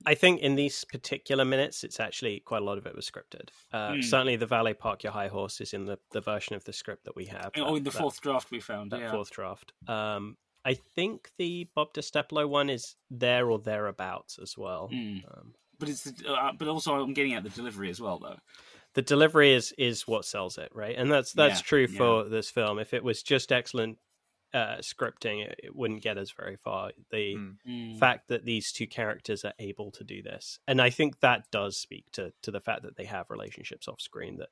I 0.05 0.13
think 0.15 0.41
in 0.41 0.55
these 0.55 0.83
particular 0.85 1.45
minutes, 1.45 1.83
it's 1.83 1.99
actually 1.99 2.39
quite 2.41 2.61
a 2.61 2.65
lot 2.65 2.77
of 2.77 2.85
it 2.85 2.95
was 2.95 3.09
scripted. 3.09 3.49
Uh, 3.73 3.93
Hmm. 3.95 4.01
Certainly, 4.01 4.35
the 4.37 4.45
valet 4.45 4.73
park 4.73 5.03
your 5.03 5.11
high 5.13 5.27
horse 5.27 5.61
is 5.61 5.73
in 5.73 5.85
the, 5.85 5.97
the 6.11 6.21
version 6.21 6.55
of 6.55 6.63
the 6.63 6.73
script 6.73 7.05
that 7.05 7.15
we 7.15 7.25
have. 7.25 7.51
oh, 7.57 7.65
that- 7.71 7.77
in 7.77 7.83
the 7.83 7.89
that- 7.89 7.97
fourth 7.99 8.21
draft 8.21 8.51
we 8.51 8.59
found. 8.59 8.91
that 8.91 8.99
yeah. 8.99 9.11
fourth 9.11 9.31
draft. 9.31 9.71
Um, 9.87 10.37
I 10.63 10.73
think 10.73 11.29
the 11.37 11.67
Bob 11.75 11.93
DeSteplo 11.93 12.49
one 12.49 12.69
is 12.69 12.95
there 13.11 13.49
or 13.51 13.59
thereabouts 13.59 14.39
as 14.41 14.57
well. 14.57 14.89
Mm. 14.91 15.23
Um, 15.31 15.53
But 15.79 15.89
it's 15.89 16.03
the, 16.03 16.31
uh, 16.33 16.53
but 16.57 16.67
also 16.67 16.95
I'm 16.95 17.13
getting 17.13 17.33
at 17.33 17.43
the 17.43 17.49
delivery 17.49 17.89
as 17.89 17.99
well 18.01 18.17
though. 18.19 18.37
the 18.95 19.01
delivery 19.01 19.53
is 19.53 19.73
is 19.77 20.07
what 20.07 20.23
sells 20.25 20.57
it, 20.57 20.69
right? 20.73 20.95
And 20.97 21.11
that's 21.11 21.33
that's 21.33 21.59
Yeah, 21.59 21.63
true 21.65 21.87
yeah. 21.89 21.97
for 21.97 22.23
this 22.29 22.49
film. 22.49 22.79
If 22.79 22.93
it 22.93 23.03
was 23.03 23.21
just 23.21 23.51
excellent 23.51 23.97
uh, 24.55 24.77
scripting, 24.77 25.45
it, 25.45 25.59
it 25.63 25.75
wouldn't 25.75 26.01
get 26.01 26.17
us 26.17 26.31
very 26.31 26.55
far. 26.55 26.91
The 27.11 27.35
Mm. 27.35 27.55
Mm. 27.67 27.99
fact 27.99 28.29
that 28.29 28.45
these 28.45 28.71
two 28.71 28.87
characters 28.87 29.43
are 29.45 29.53
able 29.59 29.91
to 29.91 30.03
do 30.03 30.21
this, 30.23 30.59
and 30.67 30.81
I 30.81 30.89
think 30.89 31.19
that 31.19 31.51
does 31.51 31.77
speak 31.77 32.05
to 32.13 32.31
to 32.43 32.51
the 32.51 32.61
fact 32.61 32.83
that 32.83 32.95
they 32.97 33.05
have 33.05 33.29
relationships 33.29 33.87
off 33.87 33.99
screen. 34.01 34.37
That 34.37 34.49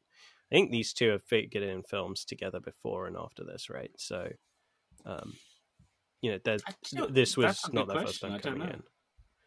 I 0.52 0.56
think 0.56 0.72
these 0.72 0.94
two 0.94 1.10
have 1.12 1.24
figured 1.24 1.63
in 1.63 1.84
films 1.84 2.26
together 2.26 2.60
before 2.60 3.08
and 3.08 3.16
after 3.18 3.44
this, 3.44 3.70
right? 3.70 3.92
So, 3.98 4.30
um, 5.06 5.34
you 6.22 6.32
know, 6.32 6.39
there's- 6.44 6.62
know, 6.94 7.08
this 7.08 7.36
was 7.38 7.60
not 7.72 7.88
good 7.88 7.96
their 7.96 8.06
first 8.06 8.22
time 8.22 8.34
I 8.34 8.38
don't 8.39 8.54
coming 8.60 8.68
know. 8.68 8.74
in. 8.74 8.84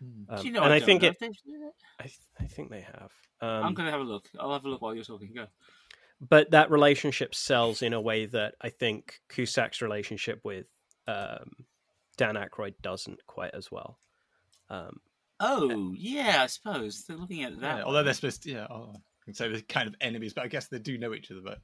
Mm. 0.03 0.39
Um, 0.39 0.47
you 0.47 0.53
know, 0.53 0.63
and 0.63 0.73
I, 0.73 0.79
don't 0.79 0.87
think 0.87 1.03
know 1.03 1.09
it. 1.09 1.17
they've- 1.21 1.33
I, 2.01 2.03
th- 2.05 2.19
I 2.41 2.45
think 2.47 2.71
they 2.71 2.81
have. 2.83 3.13
I'm 3.41 3.67
Um, 3.67 3.75
going 3.75 3.87
to 3.87 3.93
have 3.93 4.01
a 4.01 4.05
look. 4.05 4.29
I'll 4.41 4.53
have 4.53 4.65
a 4.65 4.69
look 4.69 4.81
while 4.83 4.95
you're 4.95 5.05
talking. 5.05 5.33
Go. 5.35 5.47
But 6.21 6.51
that 6.53 6.71
relationship 6.71 7.35
sells 7.35 7.83
in 7.83 7.93
a 7.93 8.01
way 8.01 8.27
that 8.27 8.55
I 8.61 8.71
think 8.71 9.21
Cusack's 9.29 9.83
relationship 9.83 10.41
with 10.45 10.67
um, 11.07 11.51
Dan 12.17 12.35
Aykroyd 12.37 12.75
doesn't 12.83 13.25
quite 13.27 13.55
as 13.55 13.71
well. 13.71 13.99
Um, 14.71 15.01
Oh, 15.39 15.93
yeah, 15.95 16.43
I 16.43 16.47
suppose 16.47 17.05
they're 17.05 17.17
looking 17.19 17.43
at 17.43 17.61
that. 17.61 17.79
Yeah, 17.79 17.83
although 17.85 18.03
they're 18.03 18.15
supposed 18.15 18.43
to, 18.45 18.51
yeah, 18.53 18.67
oh, 18.71 18.95
I 18.97 19.25
can 19.27 19.35
say 19.35 19.49
they're 19.51 19.61
kind 19.61 19.87
of 19.87 19.95
enemies, 20.01 20.33
but 20.33 20.45
I 20.45 20.49
guess 20.49 20.69
they 20.69 20.79
do 20.79 20.97
know 20.97 21.13
each 21.13 21.31
other. 21.31 21.43
But 21.45 21.59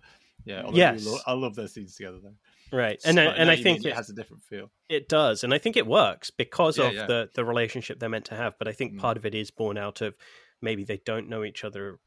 yeah, 0.45 0.63
although 0.63 0.77
I, 0.77 0.93
Yes. 0.93 1.07
lo- 1.07 1.19
I 1.27 1.33
love 1.33 1.55
their 1.55 1.69
scenes 1.69 1.95
together 1.97 2.19
though. 2.23 2.77
right, 2.77 3.01
and 3.07 3.19
I, 3.19 3.25
and 3.25 3.51
I 3.51 3.57
think 3.57 3.79
it, 3.87 3.87
it 3.89 3.95
has 3.95 4.11
a 4.11 4.13
different 4.13 4.43
feel. 4.43 4.71
it 4.91 5.09
does, 5.09 5.43
and 5.43 5.55
I 5.55 5.59
think 5.59 5.79
it 5.79 5.87
works 5.87 6.29
because 6.31 6.77
Yeah, 6.77 6.89
of 6.89 6.95
yeah. 6.95 7.07
the 7.07 7.31
the 7.35 7.47
relationship 7.47 7.99
they're 7.99 8.11
meant 8.11 8.27
to 8.27 8.35
have. 8.37 8.59
But 8.59 8.69
I 8.69 8.73
think 8.73 8.93
Mm. 8.93 8.99
part 8.99 9.17
of 9.17 9.25
it 9.25 9.35
is 9.35 9.51
born 9.51 9.79
out 9.79 10.03
of 10.03 10.15
maybe 10.61 10.85
they 10.85 10.99
don't 11.07 11.31
know 11.31 11.43
each 11.43 11.65
other 11.65 11.99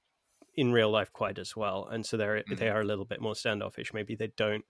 in 0.56 0.72
real 0.72 0.90
life 0.90 1.12
quite 1.14 1.38
as 1.40 1.56
well, 1.56 1.86
and 1.88 2.06
so 2.06 2.18
they're 2.18 2.44
Mm. 2.44 2.58
they 2.58 2.70
are 2.70 2.82
a 2.82 2.86
little 2.86 3.06
bit 3.06 3.22
more 3.22 3.36
standoffish. 3.36 3.94
Maybe 3.94 4.16
they 4.16 4.28
don't 4.38 4.66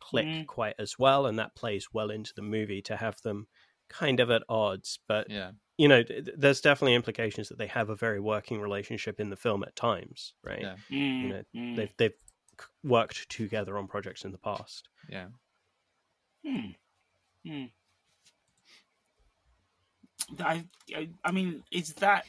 click 0.00 0.26
Mm. 0.26 0.46
quite 0.46 0.74
as 0.78 0.98
well, 0.98 1.26
and 1.26 1.38
that 1.38 1.54
plays 1.54 1.88
well 1.92 2.10
into 2.10 2.32
the 2.34 2.42
movie 2.42 2.82
to 2.82 2.96
have 2.96 3.20
them 3.22 3.46
kind 3.88 4.20
of 4.20 4.30
at 4.30 4.42
odds. 4.48 4.98
But 5.06 5.30
Yeah, 5.30 5.52
you 5.76 5.88
know, 5.88 6.02
th- 6.02 6.28
there's 6.36 6.60
definitely 6.60 6.94
implications 6.94 7.48
that 7.48 7.58
they 7.58 7.66
have 7.68 7.88
a 7.90 7.96
very 7.96 8.20
working 8.20 8.60
relationship 8.60 9.20
in 9.20 9.30
the 9.30 9.36
film 9.36 9.62
at 9.62 9.76
times, 9.76 10.34
right? 10.42 10.62
Yeah. 10.62 10.76
Mm, 10.90 11.22
You 11.22 11.28
know, 11.28 11.42
mm. 11.54 11.76
They've 11.76 11.96
they've 11.96 12.18
worked 12.82 13.28
together 13.30 13.78
on 13.78 13.88
projects 13.88 14.24
in 14.24 14.32
the 14.32 14.38
past. 14.38 14.88
yeah. 15.08 15.28
Hmm. 16.44 16.70
Hmm. 17.46 17.64
I, 20.40 20.64
I, 20.94 21.10
I 21.24 21.30
mean, 21.32 21.62
is 21.70 21.94
that? 21.94 22.26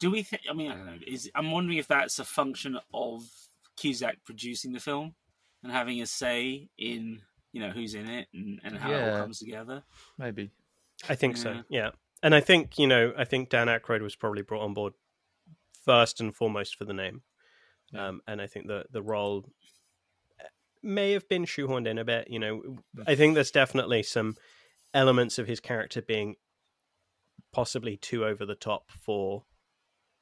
Do 0.00 0.10
we 0.10 0.22
think? 0.22 0.42
I 0.48 0.52
mean, 0.52 0.70
I 0.70 0.74
don't 0.76 0.86
know. 0.86 0.98
Is 1.06 1.30
I'm 1.34 1.50
wondering 1.50 1.78
if 1.78 1.88
that's 1.88 2.18
a 2.18 2.24
function 2.24 2.78
of 2.94 3.22
Cusack 3.76 4.18
producing 4.24 4.72
the 4.72 4.80
film 4.80 5.14
and 5.62 5.72
having 5.72 6.00
a 6.02 6.06
say 6.06 6.68
in 6.78 7.20
you 7.52 7.60
know 7.60 7.70
who's 7.70 7.94
in 7.94 8.08
it 8.08 8.28
and, 8.32 8.60
and 8.62 8.76
how 8.78 8.90
it 8.92 9.08
all 9.08 9.18
comes 9.18 9.38
together. 9.38 9.82
Maybe. 10.18 10.50
I 11.08 11.14
think 11.14 11.36
Yeah. 11.36 11.42
so. 11.42 11.62
Yeah, 11.68 11.90
and 12.22 12.34
I 12.34 12.40
think 12.40 12.78
you 12.78 12.86
know, 12.86 13.12
I 13.16 13.24
think 13.24 13.50
Dan 13.50 13.66
Aykroyd 13.68 14.02
was 14.02 14.14
probably 14.16 14.42
brought 14.42 14.64
on 14.64 14.74
board 14.74 14.92
first 15.84 16.20
and 16.20 16.34
foremost 16.34 16.76
for 16.76 16.84
the 16.84 16.92
name, 16.92 17.22
Yeah. 17.92 18.08
um, 18.08 18.20
and 18.26 18.40
I 18.40 18.46
think 18.46 18.66
the 18.66 18.84
the 18.90 19.02
role 19.02 19.50
may 20.82 21.12
have 21.12 21.28
been 21.28 21.44
shoehorned 21.44 21.88
in 21.88 21.98
a 21.98 22.04
bit. 22.04 22.28
You 22.30 22.38
know, 22.38 22.78
I 23.06 23.14
think 23.16 23.34
there's 23.34 23.50
definitely 23.50 24.02
some 24.04 24.36
elements 24.94 25.38
of 25.38 25.46
his 25.48 25.60
character 25.60 26.00
being 26.02 26.36
possibly 27.52 27.96
too 27.96 28.24
over 28.24 28.44
the 28.46 28.54
top 28.54 28.90
for 28.90 29.44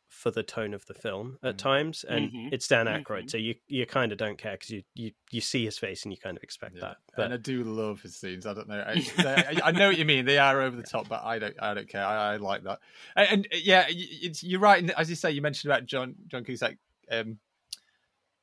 for 0.09 0.31
the 0.31 0.43
tone 0.43 0.73
of 0.73 0.87
the 0.87 0.95
film 0.95 1.37
at 1.43 1.55
Mhm. 1.57 1.59
times 1.59 2.05
and 2.05 2.31
Mhm. 2.33 2.53
it's 2.53 2.69
Dan 2.69 2.87
Aykroyd 2.87 3.25
Mhm. 3.25 3.31
so 3.31 3.37
you 3.37 3.55
you 3.67 3.85
kind 3.87 4.13
of 4.13 4.19
don't 4.19 4.39
care 4.39 4.53
because 4.53 4.71
you, 4.71 4.83
you 4.95 5.11
you 5.31 5.41
see 5.41 5.65
his 5.65 5.79
face 5.79 6.05
and 6.05 6.13
you 6.13 6.17
kind 6.19 6.37
of 6.37 6.43
expect 6.43 6.77
Yeah. 6.77 6.95
that 7.17 7.25
and 7.25 7.35
I 7.35 7.37
do 7.39 7.65
love 7.65 8.01
his 8.03 8.17
scenes. 8.17 8.47
I 8.47 8.55
don't 8.55 8.69
know. 8.69 8.83
I, 8.87 8.95
they- 9.57 9.61
I 9.63 9.73
know 9.73 9.89
what 9.89 9.99
you 9.99 10.05
mean. 10.05 10.25
They 10.25 10.39
are 10.39 10.63
over 10.63 10.77
the 10.77 10.83
top, 10.85 11.09
but 11.09 11.23
I 11.25 11.39
don't. 11.39 11.57
I 11.61 11.75
don't 11.75 11.89
care. 11.89 12.05
I, 12.05 12.35
I 12.35 12.37
like 12.37 12.63
that. 12.65 12.79
And, 13.17 13.29
and 13.31 13.49
yeah, 13.63 13.87
it's, 13.89 14.43
you're 14.45 14.61
right. 14.61 14.89
As 14.91 15.11
you 15.11 15.17
say, 15.17 15.31
you 15.33 15.43
mentioned 15.43 15.71
about 15.73 15.87
John 15.87 16.15
John 16.29 16.45
Cusack 16.45 16.77
um, 17.11 17.39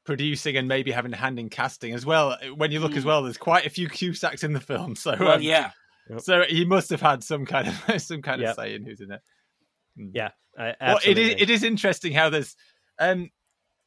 producing 0.03 0.57
and 0.57 0.67
maybe 0.67 0.91
having 0.91 1.13
a 1.13 1.17
hand 1.17 1.39
in 1.39 1.49
casting 1.49 1.93
as 1.93 2.05
well. 2.05 2.37
When 2.55 2.71
you 2.71 2.79
look 2.81 2.95
as 2.95 3.03
Mm. 3.03 3.07
well, 3.07 3.23
there's 3.23 3.37
quite 3.37 3.65
a 3.65 3.69
few 3.69 3.87
Cusacks 3.87 4.43
in 4.43 4.53
the 4.53 4.59
film. 4.59 4.95
So 4.95 5.15
Well, 5.19 5.33
um, 5.35 5.41
yeah, 5.41 5.71
so 6.19 6.43
he 6.43 6.65
must 6.65 6.89
have 6.89 7.01
had 7.01 7.23
some 7.23 7.45
kind 7.45 7.67
of 7.69 7.73
some 8.01 8.21
kind 8.21 8.41
Yep. 8.41 8.49
of 8.49 8.55
say 8.55 8.75
in 8.75 8.85
who's 8.85 8.99
in 9.01 9.11
it. 9.11 9.21
Yeah 9.95 10.29
I, 10.57 10.75
Well, 10.81 10.99
it 11.05 11.17
is. 11.17 11.35
It 11.39 11.49
is 11.49 11.63
interesting 11.63 12.13
how 12.13 12.29
there's 12.29 12.55
um 12.99 13.31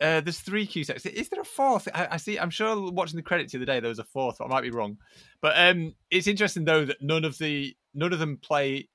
uh, 0.00 0.20
there's 0.20 0.40
three 0.40 0.66
Cusacks. 0.66 1.06
Is 1.06 1.30
there 1.30 1.40
a 1.40 1.44
fourth? 1.44 1.88
I, 1.94 2.08
I 2.12 2.16
see. 2.18 2.38
I'm 2.38 2.50
sure 2.50 2.90
watching 2.90 3.16
the 3.16 3.22
credits 3.22 3.52
the 3.52 3.58
other 3.58 3.64
day 3.64 3.80
there 3.80 3.88
was 3.88 3.98
a 3.98 4.04
fourth, 4.04 4.36
but 4.38 4.44
I 4.44 4.48
might 4.48 4.62
be 4.62 4.70
wrong. 4.70 4.98
But 5.40 5.54
um, 5.56 5.94
it's 6.10 6.26
interesting 6.26 6.64
though 6.64 6.84
that 6.84 7.00
none 7.00 7.24
of 7.24 7.38
the 7.38 7.74
none 7.94 8.12
of 8.12 8.18
them 8.18 8.36
play 8.36 8.88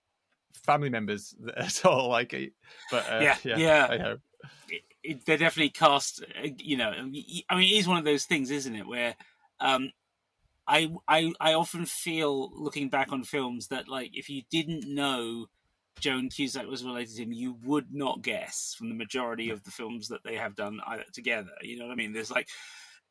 family 0.64 0.90
members 0.90 1.34
at 1.58 1.86
all. 1.86 2.10
Like, 2.10 2.34
uh, 2.34 2.48
but 2.92 3.06
uh, 3.10 3.20
Yeah, 3.22 3.38
yeah, 3.44 3.58
yeah. 3.58 3.88
I 3.90 3.98
know. 3.98 4.18
it, 4.70 4.82
it, 5.04 5.26
they're 5.26 5.38
definitely 5.38 5.72
cast. 5.72 6.24
uh, 6.24 6.50
You 6.58 6.78
know, 6.78 6.90
I 6.90 7.02
mean, 7.04 7.24
it 7.50 7.78
is 7.78 7.88
one 7.88 7.98
of 7.98 8.06
those 8.06 8.26
things, 8.26 8.52
isn't 8.52 8.76
it? 8.76 8.86
Where 8.86 9.16
um, 9.60 9.92
I, 10.68 10.92
I, 11.08 11.34
I 11.40 11.54
often 11.54 11.86
feel 11.86 12.52
looking 12.54 12.90
back 12.90 13.12
on 13.12 13.24
films 13.24 13.68
that, 13.70 13.88
like, 13.88 14.12
if 14.14 14.30
you 14.30 14.44
didn't 14.52 14.84
know 14.94 15.48
Joan 16.00 16.30
Cusack 16.30 16.68
was 16.68 16.84
related 16.84 17.16
to 17.16 17.24
him, 17.24 17.32
you 17.32 17.58
would 17.64 17.88
not 17.92 18.22
guess 18.22 18.76
from 18.78 18.90
the 18.90 18.96
majority 18.96 19.50
of 19.50 19.64
the 19.64 19.72
films 19.72 20.08
that 20.08 20.24
they 20.24 20.36
have 20.36 20.56
done 20.56 20.80
together. 21.14 21.52
You 21.62 21.80
know 21.80 21.86
what 21.86 21.94
I 21.94 21.96
mean? 21.96 22.14
There's 22.14 22.32
like, 22.32 22.48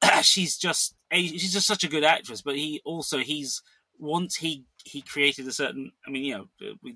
she's 0.22 0.56
just 0.56 0.94
she's 1.12 1.52
just 1.52 1.66
such 1.66 1.84
a 1.84 1.88
good 1.88 2.04
actress, 2.04 2.42
but 2.42 2.56
he 2.56 2.80
also 2.84 3.18
he's 3.18 3.62
once 4.00 4.36
he 4.36 4.64
he 4.84 5.02
created 5.02 5.46
a 5.46 5.52
certain 5.52 5.92
i 6.06 6.10
mean 6.10 6.24
you 6.24 6.34
know 6.34 6.46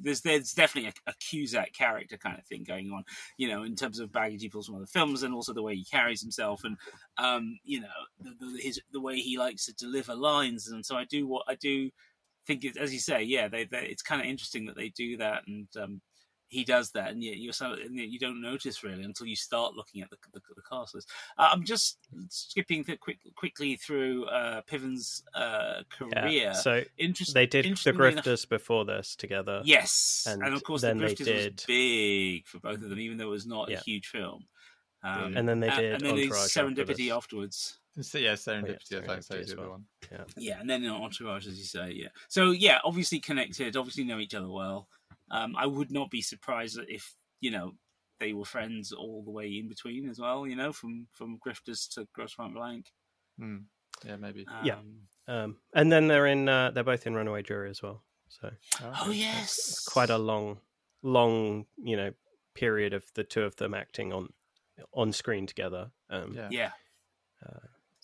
there's 0.00 0.22
there's 0.22 0.52
definitely 0.52 0.88
a, 0.88 1.10
a 1.10 1.14
cusack 1.20 1.72
character 1.74 2.16
kind 2.16 2.38
of 2.38 2.46
thing 2.46 2.64
going 2.64 2.90
on 2.90 3.04
you 3.36 3.46
know 3.46 3.62
in 3.62 3.76
terms 3.76 4.00
of 4.00 4.10
baggage 4.10 4.40
he 4.40 4.48
pulls 4.48 4.66
from 4.66 4.76
other 4.76 4.86
films 4.86 5.22
and 5.22 5.34
also 5.34 5.52
the 5.52 5.62
way 5.62 5.74
he 5.74 5.84
carries 5.84 6.22
himself 6.22 6.64
and 6.64 6.78
um 7.18 7.58
you 7.62 7.80
know 7.80 7.86
the, 8.20 8.30
the, 8.40 8.58
his 8.58 8.80
the 8.92 9.00
way 9.00 9.16
he 9.16 9.38
likes 9.38 9.66
to 9.66 9.74
deliver 9.74 10.14
lines 10.14 10.68
and 10.68 10.84
so 10.84 10.96
i 10.96 11.04
do 11.04 11.26
what 11.26 11.44
i 11.46 11.54
do 11.54 11.90
think 12.46 12.64
as 12.76 12.92
you 12.92 12.98
say 12.98 13.22
yeah 13.22 13.48
they, 13.48 13.64
they 13.64 13.86
it's 13.86 14.02
kind 14.02 14.20
of 14.20 14.26
interesting 14.26 14.66
that 14.66 14.76
they 14.76 14.88
do 14.90 15.16
that 15.16 15.42
and 15.46 15.68
um 15.80 16.00
he 16.48 16.62
does 16.62 16.92
that, 16.92 17.10
and 17.10 17.20
you're 17.24 17.52
so 17.54 17.72
and 17.72 17.98
you 17.98 18.16
don't 18.18 18.40
notice 18.40 18.84
really 18.84 19.02
until 19.02 19.26
you 19.26 19.34
start 19.34 19.74
looking 19.74 20.02
at 20.02 20.10
the 20.10 20.16
the, 20.32 20.40
the 20.54 20.62
cast 20.70 20.94
list. 20.94 21.10
Uh, 21.36 21.48
I'm 21.50 21.64
just 21.64 21.98
skipping 22.28 22.84
th- 22.84 23.00
quick, 23.00 23.18
quickly 23.34 23.74
through 23.74 24.26
uh, 24.26 24.60
Piven's 24.68 25.24
uh, 25.34 25.82
career. 25.90 26.28
yeah. 26.28 26.52
so 26.52 26.84
Interesting. 26.96 27.34
they 27.34 27.46
did 27.46 27.64
the 27.64 27.70
interestingly 27.70 28.12
enough- 28.12 28.24
grifters 28.24 28.48
before 28.48 28.84
this 28.84 29.16
together 29.16 29.62
Yes, 29.64 30.28
And 30.30 30.44
and, 30.44 30.54
of 30.54 30.62
course 30.62 30.82
then 30.82 30.98
the 30.98 31.06
they 31.06 31.14
Grifters 31.14 31.24
did- 31.24 31.54
was 31.56 31.64
big 31.66 32.46
for 32.46 32.60
both 32.60 32.82
of 32.82 32.88
them, 32.90 33.00
even 33.00 33.16
though 33.16 33.24
it 33.28 33.30
was 33.30 33.46
not 33.46 33.68
Yeah. 33.70 33.78
a 33.78 33.80
huge 33.80 34.06
film. 34.08 34.46
Um, 35.02 35.36
and 35.36 35.48
then 35.48 35.58
they 35.58 35.70
did 35.70 35.94
and 35.94 36.02
then 36.04 36.12
Entourage 36.18 36.56
Serendipity 36.56 37.10
afterwards. 37.10 37.80
So, 38.00 38.18
yeah, 38.18 38.32
serendipity. 38.32 38.92
Oh, 38.92 38.96
yeah, 38.96 38.98
I 38.98 39.06
think 39.06 39.22
so 39.22 39.34
Serendipity 39.34 39.40
is 39.40 39.46
the 39.48 39.52
other 39.54 39.62
well. 39.62 39.70
one. 39.70 40.26
Yeah, 40.36 40.60
and 40.60 40.68
then 40.68 40.84
Entourage, 40.86 41.46
as 41.46 41.58
you 41.58 41.64
say. 41.64 41.92
Yeah. 41.92 42.08
So 42.28 42.50
yeah, 42.50 42.78
obviously 42.84 43.20
connected. 43.20 43.76
Obviously 43.76 44.04
know 44.04 44.18
each 44.18 44.34
other 44.34 44.50
well. 44.50 44.88
Um, 45.30 45.54
I 45.56 45.66
would 45.66 45.90
not 45.92 46.10
be 46.10 46.20
surprised 46.22 46.78
if 46.88 47.14
you 47.40 47.50
know 47.50 47.74
they 48.20 48.32
were 48.32 48.44
friends 48.44 48.92
all 48.92 49.22
the 49.24 49.30
way 49.30 49.48
in 49.58 49.68
between 49.68 50.08
as 50.08 50.18
well. 50.18 50.46
You 50.46 50.56
know, 50.56 50.72
from 50.72 51.06
from 51.12 51.38
Grifters 51.38 51.88
to 51.94 52.06
Grosse 52.14 52.34
Pointe 52.34 52.54
Blank. 52.54 52.86
Hmm. 53.38 53.56
Yeah, 54.04 54.16
maybe. 54.16 54.44
Um, 54.48 54.64
Yeah. 54.64 54.78
um 55.28 55.56
and 55.72 55.90
then 55.90 56.08
they're 56.08 56.26
in 56.26 56.48
uh, 56.48 56.72
they're 56.72 56.82
both 56.84 57.06
in 57.06 57.14
runaway 57.14 57.42
jury 57.42 57.70
as 57.70 57.80
well 57.80 58.02
so 58.28 58.50
Oh 58.82 59.10
yes. 59.10 59.52
it's 59.56 59.84
quite 59.84 60.10
a 60.10 60.18
long 60.18 60.58
long 61.02 61.66
you 61.82 61.96
know 61.96 62.12
period 62.54 62.92
of 62.92 63.04
the 63.14 63.22
two 63.24 63.42
of 63.42 63.54
them 63.56 63.72
acting 63.72 64.12
on 64.12 64.28
on 64.92 65.12
screen 65.12 65.46
together 65.46 65.92
um 66.10 66.34
Yeah. 66.34 66.48
Yeah. 66.50 66.70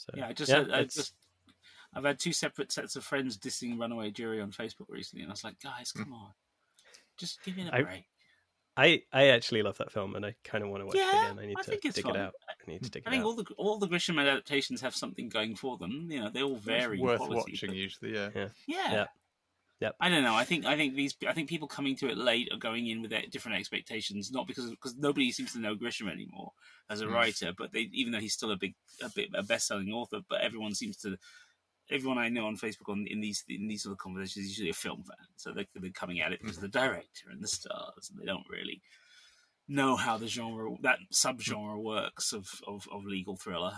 So 0.06 0.12
Yeah, 0.16 0.26
I 0.28 0.32
just, 0.32 0.50
yeah, 0.50 0.58
had, 0.58 0.70
I 0.72 0.82
just, 0.84 1.14
I've 1.94 2.04
had 2.04 2.18
two 2.18 2.32
separate 2.32 2.72
sets 2.72 2.96
of 2.96 3.04
friends 3.04 3.36
dissing 3.36 3.78
Runaway 3.78 4.10
Jury 4.10 4.40
on 4.40 4.50
Facebook 4.52 4.86
recently, 4.88 5.22
and 5.22 5.30
I 5.30 5.34
was 5.34 5.44
like, 5.44 5.60
guys, 5.60 5.92
hmm. 5.94 6.04
come 6.04 6.12
on, 6.14 6.30
just 7.18 7.42
give 7.44 7.58
it 7.58 7.68
a 7.68 7.74
I- 7.74 7.82
break. 7.82 8.04
I 8.76 9.02
I 9.12 9.26
actually 9.30 9.62
love 9.62 9.76
that 9.78 9.90
film, 9.90 10.14
and 10.14 10.24
I 10.24 10.34
kind 10.44 10.62
of 10.62 10.70
want 10.70 10.82
to 10.82 10.86
watch 10.86 10.94
Yeah, 10.96 11.10
it 11.10 11.32
again. 11.32 11.38
I 11.42 11.46
need 11.46 11.56
I 11.58 11.62
to 11.62 11.70
think 11.70 11.84
it's 11.84 11.96
dig 11.96 12.04
fun. 12.04 12.14
it 12.16 12.20
out. 12.20 12.34
I 12.48 12.70
need 12.70 12.82
to 12.84 12.88
dig 12.90 13.02
I 13.04 13.10
it 13.10 13.10
think 13.10 13.22
out. 13.22 13.26
all 13.26 13.34
the 13.34 13.44
all 13.58 13.78
the 13.78 13.88
Grisham 13.88 14.18
adaptations 14.22 14.80
have 14.80 14.94
something 14.94 15.28
going 15.28 15.56
for 15.56 15.76
them. 15.76 16.06
You 16.08 16.20
know, 16.20 16.30
they 16.30 16.42
all 16.42 16.54
vary. 16.54 16.94
It's 16.94 17.00
in 17.00 17.06
worth 17.06 17.18
quality, 17.18 17.52
watching 17.52 17.70
but- 17.70 17.76
usually. 17.76 18.14
Yeah. 18.14 18.30
Yeah. 18.34 18.48
Yeah. 18.68 19.06
Yep. 19.80 19.96
I 19.98 20.10
don't 20.10 20.22
know. 20.22 20.34
I 20.34 20.44
think 20.44 20.66
I 20.66 20.76
think 20.76 20.94
these 20.94 21.14
I 21.26 21.32
think 21.32 21.48
people 21.48 21.66
coming 21.66 21.96
to 21.96 22.08
it 22.08 22.18
late 22.18 22.50
are 22.52 22.58
going 22.58 22.86
in 22.86 23.00
with 23.00 23.12
different 23.30 23.58
expectations, 23.58 24.30
not 24.30 24.46
because 24.46 24.68
because 24.70 24.94
nobody 24.96 25.32
seems 25.32 25.52
to 25.54 25.58
know 25.58 25.74
Grisham 25.74 26.10
anymore 26.12 26.52
as 26.90 27.00
a 27.00 27.06
Mm. 27.06 27.14
writer. 27.14 27.52
But 27.56 27.72
they 27.72 27.88
even 27.92 28.12
though 28.12 28.20
he's 28.20 28.34
still 28.34 28.50
a 28.50 28.56
big 28.56 28.74
a 29.02 29.08
bit 29.08 29.30
a 29.34 29.42
best 29.42 29.66
selling 29.66 29.90
author, 29.90 30.20
but 30.28 30.42
everyone 30.42 30.74
seems 30.74 30.98
to 30.98 31.16
everyone 31.90 32.18
I 32.18 32.28
know 32.28 32.46
on 32.46 32.56
Facebook 32.56 32.88
on 32.90 33.06
in 33.08 33.20
these 33.20 33.42
in 33.48 33.68
these 33.68 33.82
sort 33.82 33.92
of 33.92 33.98
conversations 33.98 34.44
is 34.44 34.50
usually 34.50 34.70
a 34.70 34.74
film 34.74 35.02
fan, 35.02 35.26
so 35.36 35.52
they're, 35.52 35.64
they're 35.74 35.90
coming 35.90 36.20
at 36.20 36.32
it 36.32 36.40
because 36.40 36.56
of 36.58 36.62
the 36.62 36.68
director 36.68 37.30
and 37.30 37.42
the 37.42 37.48
stars, 37.48 38.10
and 38.10 38.20
they 38.20 38.26
don't 38.26 38.48
really 38.50 38.82
know 39.66 39.96
how 39.96 40.18
the 40.18 40.26
genre 40.26 40.76
that 40.82 40.98
subgenre 41.12 41.82
works 41.82 42.32
of 42.32 42.48
of, 42.66 42.86
of 42.92 43.04
legal 43.04 43.36
thriller. 43.36 43.72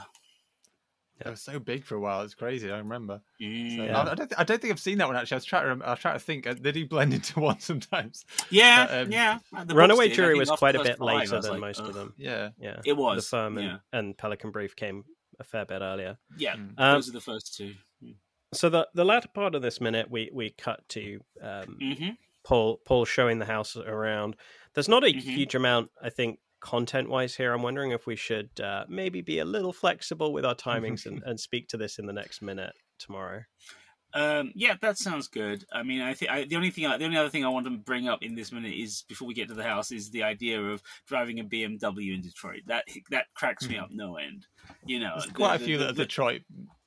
It 1.26 1.30
was 1.30 1.40
so 1.42 1.58
big 1.58 1.84
for 1.84 1.94
a 1.96 2.00
while. 2.00 2.22
It's 2.22 2.34
crazy. 2.34 2.70
I 2.70 2.78
remember. 2.78 3.20
So, 3.40 3.46
Mm. 3.46 3.94
I, 3.94 4.00
I 4.00 4.04
don't. 4.14 4.16
Th- 4.16 4.38
I 4.38 4.44
don't 4.44 4.60
think 4.60 4.72
I've 4.72 4.80
seen 4.80 4.98
that 4.98 5.06
one 5.08 5.16
actually. 5.16 5.36
I 5.36 5.38
was 5.38 5.44
trying 5.44 5.62
to. 5.62 5.68
rem- 5.68 5.82
I 5.84 5.90
was 5.90 5.98
trying 6.00 6.14
to 6.14 6.20
think. 6.24 6.46
uh, 6.46 6.54
They 6.60 6.72
do 6.72 6.86
blend 6.86 7.14
into 7.14 7.40
one 7.50 7.60
sometimes. 7.60 8.24
Yeah, 8.50 8.86
But, 8.86 9.02
um, 9.06 9.12
yeah. 9.12 9.38
The 9.66 9.74
Runaway 9.74 10.10
Jury 10.10 10.38
was 10.38 10.50
quite 10.50 10.76
a 10.76 10.82
bit 10.82 10.98
five, 10.98 11.06
later 11.06 11.40
than 11.40 11.52
like, 11.52 11.60
most 11.60 11.80
of 11.80 11.94
them. 11.94 12.14
Yeah. 12.16 12.50
Yeah, 12.58 12.80
It 12.84 12.96
was. 12.96 13.16
the 13.24 13.28
firm 13.36 13.58
and, 13.58 13.66
yeah. 13.66 13.76
and 13.92 14.16
Pelican 14.16 14.50
Brief 14.50 14.74
came 14.76 15.04
a 15.40 15.44
fair 15.44 15.64
bit 15.64 15.80
earlier. 15.82 16.18
Yeah, 16.36 16.54
Mm. 16.56 16.74
Um, 16.78 16.94
those 16.94 17.08
are 17.08 17.12
the 17.12 17.20
first 17.20 17.56
two. 17.56 17.74
So 18.54 18.68
the 18.68 18.86
the 18.94 19.04
latter 19.04 19.28
part 19.28 19.54
of 19.54 19.62
this 19.62 19.80
minute, 19.80 20.10
we 20.10 20.28
we 20.32 20.50
cut 20.50 20.86
to 20.90 21.20
um, 21.40 21.78
Mm-hmm. 21.80 22.10
Paul 22.44 22.80
Paul 22.84 23.04
showing 23.06 23.38
the 23.38 23.46
house 23.46 23.76
around. 23.76 24.36
There's 24.74 24.88
not 24.88 25.04
a 25.04 25.12
Mhm. 25.12 25.20
huge 25.20 25.54
amount, 25.54 25.90
I 26.02 26.10
think, 26.10 26.38
content 26.62 27.10
wise 27.10 27.34
here. 27.36 27.52
I'm 27.52 27.62
wondering 27.62 27.90
if 27.90 28.06
we 28.06 28.16
should 28.16 28.48
uh, 28.60 28.84
maybe 28.88 29.20
be 29.20 29.40
a 29.40 29.44
little 29.44 29.72
flexible 29.72 30.32
with 30.32 30.44
our 30.46 30.54
timings 30.68 31.04
and, 31.04 31.22
and 31.24 31.38
speak 31.38 31.68
to 31.68 31.76
this 31.76 31.98
in 31.98 32.06
the 32.06 32.12
next 32.12 32.40
minute 32.40 32.72
tomorrow. 32.98 33.42
Um, 34.14 34.52
yeah, 34.54 34.74
that 34.82 34.98
sounds 34.98 35.26
good. 35.26 35.64
I 35.72 35.82
mean, 35.82 36.02
I 36.02 36.12
think 36.12 36.50
the 36.50 36.56
only 36.56 36.68
thing, 36.70 36.84
I, 36.84 36.98
the 36.98 37.06
only 37.06 37.16
other 37.16 37.30
thing 37.30 37.46
I 37.46 37.48
want 37.48 37.64
to 37.64 37.70
bring 37.78 38.08
up 38.08 38.22
in 38.22 38.34
this 38.34 38.52
minute 38.52 38.74
is 38.74 39.04
before 39.08 39.26
we 39.26 39.32
get 39.32 39.48
to 39.48 39.54
the 39.54 39.62
house 39.62 39.90
is 39.90 40.10
the 40.10 40.22
idea 40.22 40.60
of 40.62 40.82
driving 41.08 41.40
a 41.40 41.44
BMW 41.44 42.14
in 42.14 42.20
Detroit. 42.20 42.60
That 42.66 42.84
that 43.10 43.26
cracks 43.34 43.66
me 43.66 43.76
Mhm. 43.76 43.82
up 43.84 43.88
no 43.90 44.16
end. 44.18 44.46
You 44.84 45.00
know, 45.00 45.14
There's 45.18 45.32
quite 45.32 45.56
the- 45.58 45.64
a 45.64 45.66
few 45.66 45.78
the- 45.78 45.84
that 45.86 45.96
the- 45.96 46.04
Detroit 46.04 46.42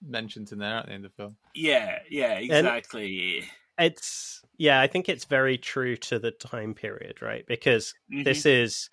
mentions 0.08 0.52
in 0.52 0.60
there 0.60 0.76
at 0.78 0.86
the 0.86 0.92
end 0.92 1.04
of 1.06 1.12
the 1.16 1.24
film. 1.24 1.36
Yeah, 1.56 1.98
yeah, 2.12 2.34
exactly. 2.34 3.44
It's 3.80 4.42
yeah, 4.58 4.80
I 4.80 4.86
think 4.88 5.10
it's 5.10 5.26
very 5.26 5.58
true 5.58 5.98
to 5.98 6.20
the 6.20 6.30
time 6.32 6.76
period, 6.76 7.24
right? 7.24 7.46
Because 7.48 7.96
Mhm. 8.14 8.24
this 8.24 8.46
is 8.46 8.90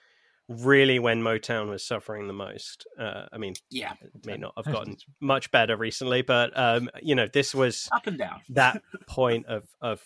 really 0.61 0.99
when 0.99 1.23
Motown 1.23 1.69
was 1.69 1.85
suffering 1.85 2.27
the 2.27 2.33
most. 2.33 2.87
Uh, 2.99 3.27
I 3.33 3.39
mean, 3.39 3.55
yeah, 3.71 3.93
it 4.01 4.25
may 4.27 4.37
not 4.37 4.53
have 4.57 4.67
gotten 4.73 4.97
much 5.21 5.51
better 5.51 5.77
recently, 5.77 6.23
but 6.23 6.57
um, 6.59 6.91
you 7.03 7.15
know, 7.15 7.27
this 7.33 7.55
was 7.55 7.89
up 7.93 8.07
and 8.07 8.19
down. 8.19 8.41
that 8.51 8.83
point 9.09 9.47
of 9.47 9.65
of 9.81 10.03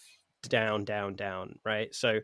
down, 0.48 0.84
down, 0.84 1.14
down, 1.16 1.58
right? 1.64 1.94
So 1.94 2.20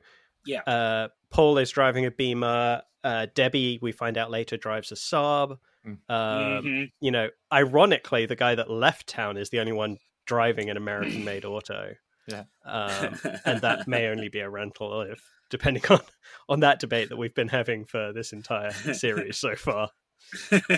Yeah. 0.46 0.61
uh, 0.62 1.08
Paul 1.30 1.58
is 1.58 1.70
driving 1.70 2.06
a 2.06 2.11
Beamer. 2.11 2.82
Uh, 3.04 3.26
Debi, 3.35 3.80
we 3.82 3.90
find 3.92 4.16
out 4.16 4.30
later, 4.30 4.56
drives 4.56 4.92
a 4.92 4.94
Saab. 4.94 5.58
Mm. 5.87 5.98
Um, 6.08 6.64
Mhm. 6.64 6.92
You 7.00 7.11
know, 7.11 7.28
ironically, 7.52 8.26
the 8.26 8.37
guy 8.37 8.54
that 8.54 8.70
left 8.70 9.08
town 9.08 9.37
is 9.37 9.50
the 9.50 9.58
only 9.58 9.72
one 9.72 9.98
driving 10.26 10.70
an 10.70 10.76
American-made 10.76 11.44
auto. 11.44 11.94
Yeah. 12.28 12.44
um, 12.64 13.18
and 13.44 13.61
that 13.62 13.88
may 13.88 14.06
only 14.06 14.28
be 14.28 14.38
a 14.38 14.48
rental 14.48 15.00
if 15.02 15.20
depending 15.53 15.85
on 15.91 16.01
on 16.49 16.61
that 16.61 16.81
debate 16.81 17.11
that 17.11 17.17
we've 17.17 17.35
been 17.35 17.49
having 17.49 17.85
for 17.85 18.12
this 18.12 18.33
entire 18.33 18.73
series 18.73 19.38
so 19.38 19.55
far 19.55 19.91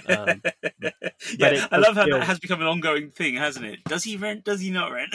Um, 0.07 0.43
yeah, 1.39 1.67
I 1.71 1.79
love 1.79 1.95
how 1.95 2.05
feel- 2.05 2.19
that 2.19 2.27
has 2.27 2.39
become 2.39 2.61
an 2.61 2.67
ongoing 2.67 3.11
thing, 3.11 3.37
hasn't 3.37 3.65
it? 3.65 3.85
Does 3.85 4.05
he 4.05 4.17
rent? 4.17 4.45
Does 4.45 4.61
he 4.61 4.71
not 4.71 4.91
rent? 4.93 5.15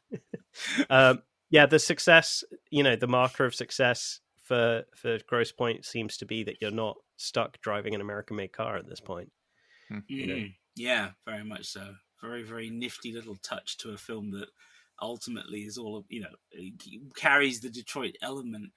um, 0.90 1.22
yeah 1.50 1.66
the 1.66 1.78
success 1.78 2.42
you 2.70 2.82
know 2.82 2.96
the 2.96 3.06
marker 3.06 3.44
of 3.44 3.54
success 3.54 4.20
for 4.42 4.84
for 4.94 5.18
grosse 5.28 5.52
pointe 5.52 5.84
seems 5.84 6.16
to 6.16 6.26
be 6.26 6.42
that 6.42 6.56
you're 6.60 6.70
not 6.70 6.96
stuck 7.16 7.60
driving 7.60 7.94
an 7.94 8.00
american 8.00 8.36
made 8.36 8.52
car 8.52 8.76
at 8.76 8.88
this 8.88 9.00
point 9.00 9.30
you 10.08 10.26
know. 10.26 10.34
Mm, 10.34 10.54
yeah, 10.74 11.10
very 11.26 11.44
much 11.44 11.66
so. 11.66 11.94
Very, 12.22 12.42
very 12.42 12.70
nifty 12.70 13.12
little 13.12 13.36
touch 13.42 13.76
to 13.78 13.90
a 13.90 13.96
film 13.96 14.30
that 14.30 14.48
ultimately 15.00 15.60
is 15.60 15.78
all 15.78 15.96
of 15.96 16.04
you 16.08 16.20
know 16.20 16.62
carries 17.16 17.60
the 17.60 17.70
Detroit 17.70 18.16
element 18.22 18.72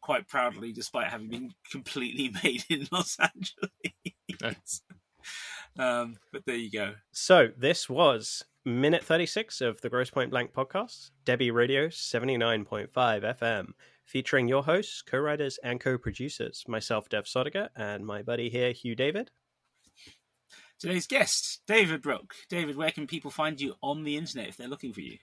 quite 0.00 0.28
proudly, 0.28 0.72
despite 0.72 1.08
having 1.08 1.28
been 1.28 1.54
completely 1.70 2.32
made 2.44 2.64
in 2.68 2.88
Los 2.90 3.18
Angeles. 3.18 4.82
um, 5.78 6.16
but 6.32 6.44
there 6.46 6.56
you 6.56 6.70
go. 6.70 6.94
so 7.12 7.48
this 7.56 7.88
was 7.88 8.42
minute 8.64 9.04
36 9.04 9.60
of 9.60 9.80
the 9.80 9.88
grosse 9.88 10.10
pointe 10.10 10.30
blank 10.30 10.52
podcast 10.52 11.10
debi 11.24 11.50
radio 11.52 11.88
79.5 11.88 12.88
fm 12.90 13.68
featuring 14.04 14.48
your 14.48 14.62
hosts 14.62 15.00
co-writers 15.00 15.58
and 15.64 15.80
co-producers 15.80 16.64
myself 16.68 17.08
dev 17.08 17.24
sodiger 17.24 17.70
and 17.74 18.04
my 18.04 18.20
buddy 18.20 18.50
here 18.50 18.72
hugh 18.72 18.94
david 18.94 19.30
Today's 20.80 21.06
guest, 21.06 21.60
David 21.66 22.00
Brook. 22.00 22.34
David, 22.48 22.74
where 22.74 22.90
can 22.90 23.06
people 23.06 23.30
find 23.30 23.60
you 23.60 23.74
on 23.82 24.02
the 24.02 24.16
internet 24.16 24.48
if 24.48 24.56
they're 24.56 24.66
looking 24.66 24.94
for 24.94 25.02
you? 25.02 25.18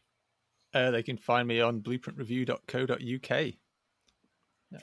Uh, 0.77 0.91
they 0.91 1.03
can 1.03 1.17
find 1.17 1.47
me 1.47 1.59
on 1.59 1.81
blueprintreview.co.uk. 1.81 3.53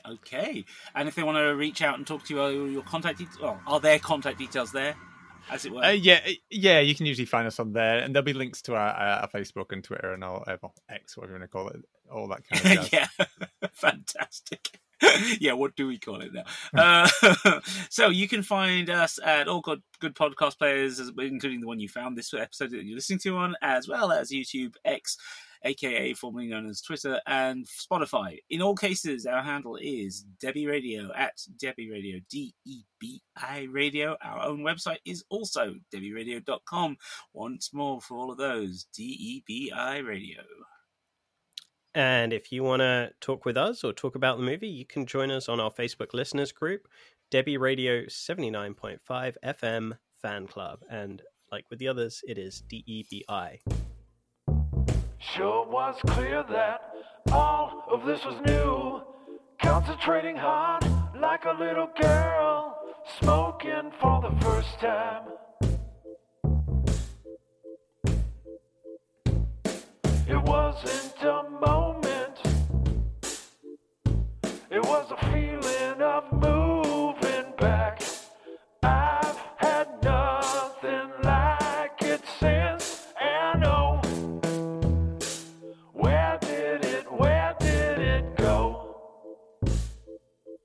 Okay. 0.07 0.65
And 0.95 1.07
if 1.07 1.15
they 1.15 1.23
want 1.23 1.37
to 1.37 1.55
reach 1.55 1.81
out 1.81 1.97
and 1.97 2.05
talk 2.05 2.23
to 2.25 2.33
you, 2.33 2.41
are 2.41 2.51
your 2.51 2.83
contact 2.83 3.19
details? 3.19 3.39
Well, 3.41 3.61
are 3.67 3.79
there 3.79 3.99
contact 3.99 4.39
details 4.39 4.71
there, 4.71 4.95
as 5.49 5.65
it 5.65 5.71
were? 5.71 5.83
Uh, 5.83 5.91
yeah, 5.91 6.19
uh, 6.25 6.31
yeah, 6.49 6.79
you 6.79 6.95
can 6.95 7.05
usually 7.05 7.25
find 7.25 7.47
us 7.47 7.59
on 7.59 7.71
there, 7.73 7.99
and 7.99 8.13
there'll 8.13 8.25
be 8.25 8.33
links 8.33 8.61
to 8.63 8.75
our, 8.75 8.89
our 8.89 9.29
Facebook 9.29 9.71
and 9.71 9.83
Twitter 9.83 10.13
and 10.13 10.23
all 10.23 10.43
uh, 10.47 10.57
well, 10.61 10.73
X, 10.89 11.15
whatever 11.15 11.33
you 11.33 11.39
want 11.39 11.51
to 11.51 11.57
call 11.57 11.69
it, 11.69 11.81
all 12.11 12.27
that 12.29 12.47
kind 12.47 12.79
of 12.79 12.85
jazz. 12.89 13.09
yeah, 13.19 13.25
fantastic. 13.73 14.79
yeah, 15.39 15.53
what 15.53 15.75
do 15.75 15.87
we 15.87 15.97
call 15.97 16.21
it 16.21 16.31
now? 16.33 16.45
uh, 16.75 17.59
so 17.89 18.09
you 18.09 18.27
can 18.27 18.41
find 18.41 18.89
us 18.89 19.19
at 19.23 19.47
all 19.47 19.61
good 19.61 19.81
good 19.99 20.15
podcast 20.15 20.57
players, 20.57 20.99
including 20.99 21.61
the 21.61 21.67
one 21.67 21.79
you 21.79 21.89
found 21.89 22.17
this 22.17 22.33
episode 22.33 22.71
that 22.71 22.83
you're 22.83 22.95
listening 22.95 23.19
to 23.19 23.35
on, 23.37 23.55
as 23.61 23.87
well 23.87 24.11
as 24.11 24.31
YouTube 24.31 24.75
X. 24.83 25.17
AKA 25.65 26.13
formerly 26.13 26.47
known 26.47 26.69
as 26.69 26.81
Twitter 26.81 27.19
and 27.27 27.65
Spotify. 27.65 28.37
In 28.49 28.61
all 28.61 28.75
cases, 28.75 29.25
our 29.25 29.41
handle 29.41 29.77
is 29.81 30.25
Debi 30.41 30.67
Radio 30.67 31.11
at 31.13 31.33
Debi 31.61 31.91
Radio, 31.91 32.19
D 32.29 32.53
E 32.65 32.83
B 32.99 33.21
I 33.35 33.67
Radio. 33.71 34.15
Our 34.23 34.45
own 34.45 34.59
website 34.59 34.99
is 35.05 35.25
also 35.29 35.75
DebiRadio.com. 35.93 36.97
Once 37.33 37.73
more 37.73 37.99
for 37.99 38.17
all 38.17 38.31
of 38.31 38.37
those, 38.37 38.85
D 38.95 39.03
E 39.03 39.43
B 39.45 39.71
I 39.71 39.97
Radio. 39.97 40.43
And 41.93 42.33
if 42.33 42.51
you 42.51 42.63
want 42.63 42.81
to 42.81 43.11
talk 43.21 43.45
with 43.45 43.57
us 43.57 43.83
or 43.83 43.93
talk 43.93 44.15
about 44.15 44.37
the 44.37 44.43
movie, 44.43 44.67
you 44.67 44.85
can 44.85 45.05
join 45.05 45.31
us 45.31 45.47
on 45.47 45.61
our 45.61 45.71
Facebook 45.71 46.13
listeners 46.13 46.51
group, 46.51 46.87
Debi 47.31 47.57
Radio 47.57 48.03
79.5 48.03 48.99
FM 49.43 49.97
Fan 50.21 50.47
Club. 50.47 50.81
And 50.89 51.21
like 51.51 51.65
with 51.69 51.79
the 51.79 51.87
others, 51.87 52.21
it 52.27 52.37
is 52.37 52.61
D 52.69 52.83
E 52.85 53.05
B 53.09 53.23
I. 53.29 53.59
Sure 55.33 55.65
was 55.65 55.95
clear 56.07 56.43
that 56.49 56.93
all 57.31 57.83
of 57.89 58.05
this 58.05 58.23
was 58.23 58.39
new. 58.45 59.01
Concentrating 59.59 60.35
hard 60.35 60.85
like 61.19 61.45
a 61.45 61.51
little 61.51 61.89
girl, 61.99 62.77
smoking 63.19 63.91
for 63.99 64.21
the 64.21 64.45
first 64.45 64.79
time. 64.79 65.23
It 70.27 70.41
wasn't 70.41 71.21
a 71.21 71.43
moment, 71.49 72.39
it 74.69 74.83
was 74.83 75.11
a 75.11 75.17
feeling 75.31 76.01
of 76.01 76.31
movement. 76.31 76.54